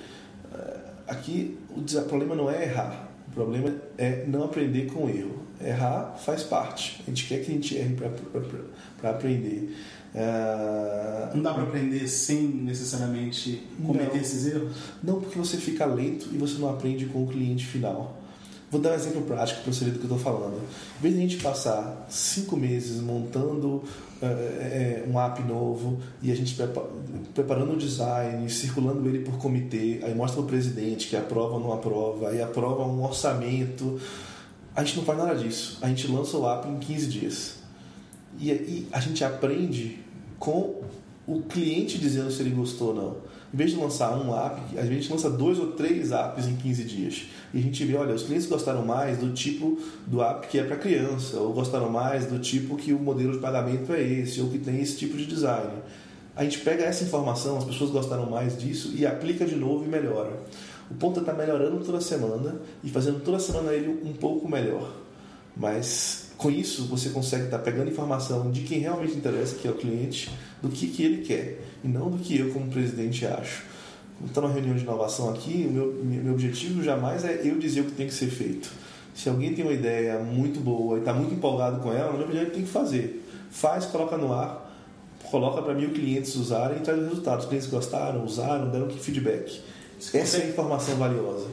eh, 0.53 0.79
aqui 1.07 1.57
o 1.69 2.01
problema 2.01 2.35
não 2.35 2.49
é 2.49 2.63
errar, 2.63 3.08
problema 3.39 3.73
é 3.97 4.25
não 4.27 4.43
aprender 4.43 4.87
com 4.87 5.09
erro. 5.09 5.39
Errar 5.63 6.15
faz 6.17 6.43
parte, 6.43 7.01
a 7.05 7.09
gente 7.09 7.27
quer 7.27 7.43
que 7.43 7.51
a 7.51 7.53
gente 7.53 7.77
erre 7.77 7.95
para 9.01 9.09
aprender. 9.09 9.75
Uh, 10.15 11.35
não 11.35 11.43
dá 11.43 11.53
para 11.53 11.63
aprender 11.63 12.07
sem 12.07 12.41
necessariamente 12.47 13.61
cometer 13.85 14.07
não, 14.07 14.21
esses 14.21 14.47
erros? 14.47 14.75
Não, 15.03 15.19
porque 15.21 15.37
você 15.37 15.57
fica 15.57 15.85
lento 15.85 16.29
e 16.33 16.37
você 16.37 16.57
não 16.57 16.69
aprende 16.69 17.05
com 17.05 17.23
o 17.23 17.27
cliente 17.27 17.65
final. 17.65 18.18
Vou 18.71 18.79
dar 18.79 18.91
um 18.91 18.93
exemplo 18.93 19.23
prático 19.23 19.61
para 19.63 19.73
você 19.73 19.85
ver 19.85 19.91
do 19.91 19.99
que 19.99 20.05
eu 20.05 20.15
estou 20.15 20.19
falando. 20.19 20.61
Em 20.99 21.01
vez 21.01 21.15
de 21.15 21.19
a 21.19 21.23
gente 21.23 21.37
passar 21.41 22.05
cinco 22.07 22.55
meses 22.55 23.01
montando 23.01 23.83
é, 24.21 25.03
um 25.07 25.19
app 25.19 25.41
novo 25.41 25.97
e 26.21 26.31
a 26.31 26.35
gente 26.35 26.55
preparando 27.33 27.73
o 27.73 27.77
design, 27.77 28.47
circulando 28.47 29.07
ele 29.09 29.19
por 29.19 29.39
comitê, 29.39 30.01
aí 30.03 30.13
mostra 30.13 30.39
o 30.41 30.43
presidente 30.45 31.07
que 31.07 31.15
aprova 31.15 31.55
ou 31.55 31.59
não 31.59 31.73
aprova, 31.73 32.29
aí 32.29 32.41
aprova 32.41 32.83
um 32.83 33.03
orçamento. 33.03 33.99
A 34.75 34.83
gente 34.83 34.97
não 34.97 35.03
faz 35.03 35.17
nada 35.17 35.35
disso. 35.35 35.79
A 35.81 35.87
gente 35.87 36.07
lança 36.07 36.37
o 36.37 36.47
app 36.47 36.67
em 36.67 36.77
15 36.77 37.07
dias. 37.07 37.55
E 38.39 38.51
aí 38.51 38.87
a 38.91 38.99
gente 38.99 39.23
aprende 39.23 39.97
com 40.37 40.81
o 41.25 41.41
cliente 41.41 41.97
dizendo 41.97 42.31
se 42.31 42.41
ele 42.41 42.51
gostou 42.51 42.89
ou 42.89 42.93
não. 42.93 43.17
Em 43.51 43.57
vez 43.57 43.71
de 43.71 43.77
lançar 43.77 44.15
um 44.15 44.35
app, 44.35 44.77
a 44.77 44.85
gente 44.85 45.11
lança 45.11 45.29
dois 45.29 45.57
ou 45.57 45.71
três 45.71 46.11
apps 46.11 46.47
em 46.47 46.55
15 46.55 46.83
dias. 46.83 47.25
E 47.51 47.57
a 47.57 47.61
gente 47.61 47.83
vê, 47.83 47.95
olha, 47.95 48.13
os 48.13 48.23
clientes 48.23 48.45
gostaram 48.45 48.85
mais 48.85 49.17
do 49.17 49.33
tipo 49.33 49.79
do 50.05 50.21
app 50.21 50.47
que 50.47 50.59
é 50.59 50.63
para 50.63 50.75
criança, 50.75 51.37
ou 51.37 51.51
gostaram 51.51 51.89
mais 51.89 52.27
do 52.27 52.37
tipo 52.37 52.75
que 52.75 52.93
o 52.93 52.99
modelo 52.99 53.33
de 53.33 53.39
pagamento 53.39 53.91
é 53.91 54.03
esse, 54.03 54.39
ou 54.39 54.49
que 54.49 54.59
tem 54.59 54.79
esse 54.79 54.97
tipo 54.97 55.17
de 55.17 55.25
design. 55.25 55.71
A 56.35 56.43
gente 56.43 56.59
pega 56.59 56.83
essa 56.83 57.03
informação, 57.03 57.57
as 57.57 57.65
pessoas 57.65 57.89
gostaram 57.89 58.29
mais 58.29 58.57
disso 58.57 58.93
e 58.95 59.05
aplica 59.05 59.45
de 59.45 59.55
novo 59.55 59.83
e 59.83 59.87
melhora. 59.87 60.31
O 60.89 60.93
ponto 60.93 61.19
é 61.19 61.21
estar 61.21 61.33
tá 61.33 61.37
melhorando 61.37 61.83
toda 61.83 61.99
semana 61.99 62.61
e 62.83 62.89
fazendo 62.89 63.19
toda 63.21 63.39
semana 63.39 63.73
ele 63.73 63.99
um 64.03 64.13
pouco 64.13 64.47
melhor. 64.47 64.93
Mas 65.57 66.28
com 66.39 66.49
isso 66.49 66.85
você 66.85 67.09
consegue 67.09 67.45
estar 67.45 67.57
tá 67.57 67.63
pegando 67.63 67.91
informação 67.91 68.49
de 68.49 68.61
quem 68.61 68.79
realmente 68.79 69.13
interessa, 69.13 69.57
que 69.57 69.67
é 69.67 69.71
o 69.71 69.75
cliente, 69.75 70.31
do 70.61 70.69
que, 70.69 70.87
que 70.87 71.03
ele 71.03 71.21
quer 71.21 71.59
e 71.83 71.87
não 71.87 72.09
do 72.09 72.17
que 72.17 72.39
eu, 72.39 72.51
como 72.51 72.71
presidente, 72.71 73.25
acho. 73.25 73.63
Estou 74.25 74.43
numa 74.43 74.53
reunião 74.53 74.73
de 74.73 74.83
inovação 74.83 75.29
aqui, 75.29 75.67
o 75.69 75.71
meu, 75.71 75.93
meu 76.03 76.33
objetivo 76.33 76.81
jamais 76.81 77.25
é 77.25 77.41
eu 77.43 77.59
dizer 77.59 77.81
o 77.81 77.83
que 77.85 77.91
tem 77.91 78.07
que 78.07 78.13
ser 78.13 78.27
feito. 78.27 78.71
Se 79.13 79.27
alguém 79.27 79.53
tem 79.53 79.65
uma 79.65 79.73
ideia 79.73 80.17
muito 80.19 80.61
boa 80.61 80.95
e 80.95 80.99
está 81.01 81.13
muito 81.13 81.33
empolgado 81.33 81.81
com 81.81 81.91
ela, 81.91 82.13
na 82.13 82.23
ele 82.23 82.51
tem 82.51 82.63
que 82.63 82.69
fazer. 82.69 83.21
Faz, 83.51 83.85
coloca 83.85 84.17
no 84.17 84.31
ar, 84.33 84.73
coloca 85.29 85.61
para 85.61 85.73
mil 85.73 85.89
clientes 85.89 86.35
usarem 86.35 86.77
e 86.77 86.81
traz 86.81 86.99
os 86.99 87.09
resultados. 87.09 87.43
Os 87.43 87.49
clientes 87.49 87.69
gostaram, 87.69 88.23
usaram, 88.23 88.69
deram 88.69 88.87
que 88.87 88.97
feedback. 88.97 89.61
Essa 90.13 90.37
é 90.37 90.43
a 90.43 90.47
informação 90.47 90.95
valiosa. 90.95 91.47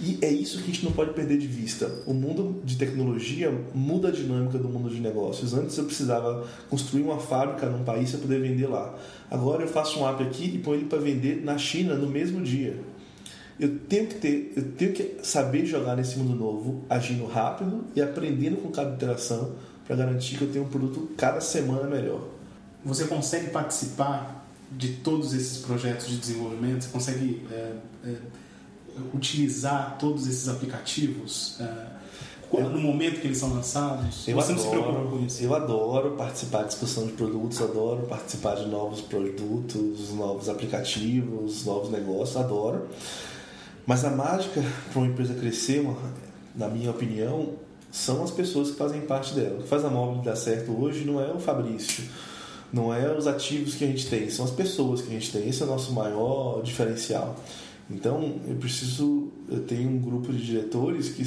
E 0.00 0.18
é 0.20 0.28
isso 0.28 0.58
que 0.58 0.64
a 0.64 0.66
gente 0.66 0.84
não 0.84 0.92
pode 0.92 1.12
perder 1.12 1.38
de 1.38 1.46
vista. 1.46 1.88
O 2.06 2.12
mundo 2.12 2.60
de 2.64 2.76
tecnologia 2.76 3.52
muda 3.72 4.08
a 4.08 4.10
dinâmica 4.10 4.58
do 4.58 4.68
mundo 4.68 4.90
de 4.90 5.00
negócios. 5.00 5.54
Antes 5.54 5.78
eu 5.78 5.84
precisava 5.84 6.46
construir 6.68 7.02
uma 7.02 7.18
fábrica 7.18 7.66
num 7.66 7.84
país 7.84 8.10
para 8.10 8.20
poder 8.20 8.40
vender 8.40 8.66
lá. 8.66 8.94
Agora 9.30 9.62
eu 9.62 9.68
faço 9.68 10.00
um 10.00 10.08
app 10.08 10.22
aqui 10.22 10.46
e 10.56 10.58
ponho 10.58 10.80
ele 10.80 10.86
para 10.86 10.98
vender 10.98 11.44
na 11.44 11.56
China 11.56 11.94
no 11.94 12.08
mesmo 12.08 12.42
dia. 12.42 12.76
Eu 13.60 13.78
tenho 13.78 14.08
que 14.08 14.16
ter, 14.16 14.52
eu 14.56 14.72
tenho 14.72 14.92
que 14.92 15.18
saber 15.22 15.64
jogar 15.66 15.94
nesse 15.94 16.18
mundo 16.18 16.34
novo, 16.34 16.82
agindo 16.90 17.24
rápido 17.26 17.84
e 17.94 18.02
aprendendo 18.02 18.56
com 18.56 18.70
cada 18.70 18.92
interação 18.92 19.52
para 19.86 19.94
garantir 19.94 20.36
que 20.36 20.42
eu 20.42 20.50
tenho 20.50 20.64
um 20.64 20.68
produto 20.68 21.10
cada 21.16 21.40
semana 21.40 21.84
melhor. 21.84 22.22
Você 22.84 23.04
consegue 23.04 23.50
participar 23.50 24.41
de 24.76 24.94
todos 24.94 25.34
esses 25.34 25.58
projetos 25.58 26.08
de 26.08 26.16
desenvolvimento? 26.16 26.82
Você 26.82 26.88
consegue 26.90 27.46
é, 27.50 27.72
é, 28.04 28.16
utilizar 29.14 29.96
todos 29.98 30.26
esses 30.26 30.48
aplicativos 30.48 31.56
é, 31.60 31.92
no 32.60 32.80
momento 32.80 33.20
que 33.20 33.26
eles 33.26 33.38
são 33.38 33.54
lançados? 33.54 34.28
Eu 34.28 34.36
Você 34.36 34.52
adoro, 34.52 34.54
não 34.54 34.58
se 34.58 34.68
preocupa 34.68 35.10
com 35.10 35.24
isso? 35.24 35.42
Eu 35.42 35.54
adoro 35.54 36.10
participar 36.12 36.62
de 36.62 36.68
discussão 36.68 37.06
de 37.06 37.12
produtos, 37.12 37.60
adoro 37.62 38.06
participar 38.06 38.56
de 38.56 38.66
novos 38.66 39.00
produtos, 39.00 40.12
novos 40.12 40.48
aplicativos, 40.48 41.64
novos 41.64 41.90
negócios, 41.90 42.36
adoro. 42.36 42.88
Mas 43.86 44.04
a 44.04 44.10
mágica 44.10 44.62
para 44.92 45.00
uma 45.00 45.08
empresa 45.08 45.34
crescer, 45.34 45.84
na 46.54 46.68
minha 46.68 46.90
opinião, 46.90 47.54
são 47.90 48.22
as 48.22 48.30
pessoas 48.30 48.70
que 48.70 48.76
fazem 48.76 49.00
parte 49.02 49.34
dela. 49.34 49.58
O 49.58 49.62
que 49.62 49.68
faz 49.68 49.84
a 49.84 49.90
móvel 49.90 50.22
dar 50.22 50.36
certo 50.36 50.72
hoje 50.72 51.04
não 51.04 51.20
é 51.20 51.32
o 51.32 51.40
Fabrício, 51.40 52.04
não 52.72 52.92
é 52.92 53.14
os 53.16 53.26
ativos 53.26 53.74
que 53.74 53.84
a 53.84 53.86
gente 53.86 54.08
tem, 54.08 54.30
são 54.30 54.44
as 54.44 54.50
pessoas 54.50 55.02
que 55.02 55.08
a 55.08 55.12
gente 55.12 55.30
tem. 55.30 55.48
Esse 55.48 55.62
é 55.62 55.66
o 55.66 55.68
nosso 55.68 55.92
maior 55.92 56.62
diferencial. 56.62 57.38
Então, 57.90 58.36
eu 58.48 58.56
preciso, 58.56 59.28
eu 59.48 59.60
tenho 59.60 59.90
um 59.90 59.98
grupo 59.98 60.32
de 60.32 60.44
diretores 60.44 61.10
que 61.10 61.24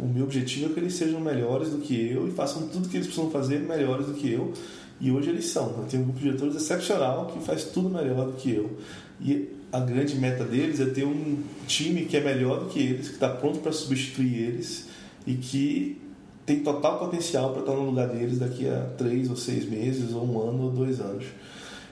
O 0.00 0.06
meu 0.06 0.24
objetivo 0.24 0.70
é 0.70 0.74
que 0.74 0.80
eles 0.80 0.94
sejam 0.94 1.20
melhores 1.20 1.70
do 1.70 1.78
que 1.78 2.08
eu 2.08 2.28
e 2.28 2.30
façam 2.30 2.68
tudo 2.68 2.88
que 2.88 2.96
eles 2.96 3.08
precisam 3.08 3.30
fazer 3.30 3.58
melhores 3.58 4.06
do 4.06 4.14
que 4.14 4.30
eu. 4.30 4.52
E 5.00 5.10
hoje 5.10 5.30
eles 5.30 5.46
são. 5.46 5.74
Eu 5.78 5.86
tenho 5.88 6.04
um 6.04 6.06
grupo 6.06 6.20
de 6.20 6.26
diretores 6.26 6.54
excepcional 6.54 7.26
que 7.26 7.40
faz 7.44 7.64
tudo 7.64 7.90
melhor 7.90 8.26
do 8.26 8.32
que 8.34 8.52
eu. 8.52 8.76
E 9.20 9.48
a 9.72 9.80
grande 9.80 10.14
meta 10.14 10.44
deles 10.44 10.78
é 10.78 10.86
ter 10.86 11.04
um 11.04 11.42
time 11.66 12.04
que 12.04 12.16
é 12.16 12.20
melhor 12.20 12.60
do 12.60 12.66
que 12.66 12.78
eles, 12.78 13.08
que 13.08 13.14
está 13.14 13.28
pronto 13.28 13.58
para 13.58 13.72
substituir 13.72 14.34
eles 14.34 14.86
e 15.26 15.34
que 15.34 16.00
tem 16.48 16.60
total 16.60 16.98
potencial 16.98 17.52
para 17.52 17.60
estar 17.60 17.74
no 17.74 17.84
lugar 17.84 18.08
deles 18.08 18.38
daqui 18.38 18.66
a 18.66 18.80
três 18.96 19.28
ou 19.28 19.36
seis 19.36 19.68
meses, 19.68 20.14
ou 20.14 20.24
um 20.24 20.48
ano 20.48 20.62
ou 20.62 20.70
dois 20.70 20.98
anos. 20.98 21.26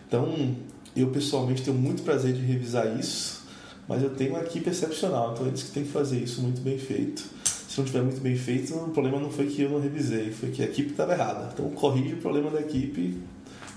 Então, 0.09 0.57
eu 0.97 1.09
pessoalmente 1.09 1.63
tenho 1.63 1.77
muito 1.77 2.03
prazer 2.03 2.33
de 2.33 2.41
revisar 2.41 2.99
isso, 2.99 3.45
mas 3.87 4.03
eu 4.03 4.09
tenho 4.09 4.31
uma 4.31 4.41
equipe 4.41 4.71
excepcional, 4.71 5.35
então 5.35 5.47
eles 5.47 5.63
que 5.63 5.73
têm 5.73 5.85
que 5.85 5.91
fazer 5.91 6.19
isso 6.21 6.41
muito 6.41 6.63
bem 6.63 6.79
feito. 6.79 7.23
Se 7.69 7.79
não 7.79 7.85
tiver 7.85 8.01
muito 8.01 8.23
bem 8.23 8.35
feito, 8.35 8.75
o 8.75 8.89
problema 8.89 9.21
não 9.21 9.31
foi 9.31 9.45
que 9.47 9.61
eu 9.61 9.69
não 9.69 9.79
revisei, 9.79 10.31
foi 10.31 10.51
que 10.51 10.63
a 10.63 10.65
equipe 10.65 10.93
estava 10.93 11.13
errada. 11.13 11.51
Então, 11.53 11.69
corrige 11.73 12.15
o 12.15 12.17
problema 12.17 12.51
da 12.51 12.61
equipe, 12.61 13.19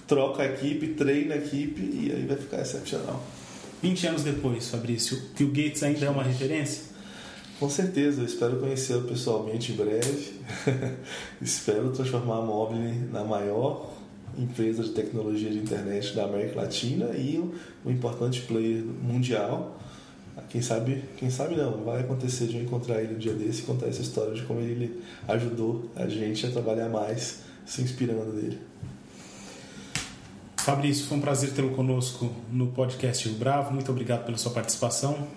troca 0.07 0.43
a 0.43 0.45
equipe, 0.45 0.93
treina 0.93 1.35
a 1.35 1.37
equipe 1.39 1.81
e 1.81 2.09
aí 2.09 2.25
vai 2.25 2.37
ficar 2.37 2.61
excepcional. 2.61 3.21
20 3.81 4.07
anos 4.07 4.23
depois, 4.23 4.69
Fabrício, 4.69 5.21
Bill 5.37 5.49
Gates 5.49 5.83
ainda 5.83 6.05
é 6.05 6.09
uma 6.09 6.23
referência? 6.23 6.83
Com 7.59 7.69
certeza, 7.69 8.23
espero 8.23 8.57
conhecê-lo 8.57 9.05
pessoalmente 9.05 9.73
em 9.73 9.75
breve. 9.75 10.39
espero 11.41 11.91
transformar 11.91 12.37
a 12.37 12.41
Mobile 12.41 13.09
na 13.11 13.25
maior 13.25 13.91
empresa 14.37 14.81
de 14.81 14.91
tecnologia 14.91 15.49
de 15.49 15.57
internet 15.57 16.15
da 16.15 16.23
América 16.23 16.61
Latina 16.61 17.07
e 17.07 17.37
um 17.85 17.91
importante 17.91 18.41
player 18.43 18.81
mundial. 18.81 19.77
Quem 20.47 20.61
sabe, 20.61 21.03
quem 21.17 21.29
sabe 21.29 21.57
não, 21.57 21.83
vai 21.83 21.99
acontecer 21.99 22.47
de 22.47 22.55
eu 22.55 22.63
encontrar 22.63 23.01
ele 23.01 23.15
um 23.15 23.17
dia 23.17 23.33
desse 23.33 23.63
e 23.63 23.65
contar 23.65 23.87
essa 23.87 24.01
história 24.01 24.33
de 24.33 24.43
como 24.43 24.61
ele 24.61 25.03
ajudou 25.27 25.89
a 25.97 26.07
gente 26.07 26.47
a 26.47 26.51
trabalhar 26.51 26.87
mais, 26.87 27.41
se 27.65 27.81
inspirando 27.81 28.31
nele. 28.31 28.57
Fabrício, 30.55 31.07
foi 31.07 31.17
um 31.17 31.21
prazer 31.21 31.51
tê-lo 31.51 31.71
conosco 31.71 32.31
no 32.49 32.67
podcast 32.67 33.27
Rio 33.27 33.37
Bravo. 33.37 33.73
Muito 33.73 33.91
obrigado 33.91 34.23
pela 34.23 34.37
sua 34.37 34.53
participação. 34.53 35.27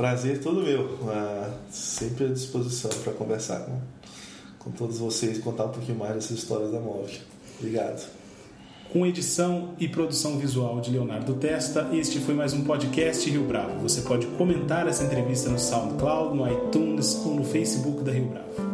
Prazer 0.00 0.40
todo 0.40 0.62
meu. 0.62 0.80
Uh, 1.02 1.52
sempre 1.70 2.24
à 2.24 2.28
disposição 2.28 2.90
para 3.04 3.12
conversar 3.12 3.60
com, 3.60 3.78
com 4.58 4.70
todos 4.70 4.96
vocês 4.96 5.36
contar 5.36 5.66
um 5.66 5.68
pouquinho 5.68 5.98
mais 5.98 6.14
dessas 6.14 6.38
histórias 6.38 6.72
da 6.72 6.80
Móvel. 6.80 7.20
Obrigado. 7.58 8.10
Com 8.90 9.04
edição 9.04 9.74
e 9.78 9.86
produção 9.86 10.38
visual 10.38 10.80
de 10.80 10.90
Leonardo 10.90 11.34
Testa, 11.34 11.90
este 11.92 12.18
foi 12.18 12.32
mais 12.32 12.54
um 12.54 12.64
podcast 12.64 13.28
Rio 13.28 13.44
Bravo. 13.44 13.78
Você 13.80 14.00
pode 14.00 14.26
comentar 14.38 14.88
essa 14.88 15.04
entrevista 15.04 15.50
no 15.50 15.58
SoundCloud, 15.58 16.34
no 16.34 16.50
iTunes 16.50 17.16
ou 17.16 17.34
no 17.34 17.44
Facebook 17.44 18.02
da 18.02 18.12
Rio 18.12 18.24
Bravo. 18.24 18.69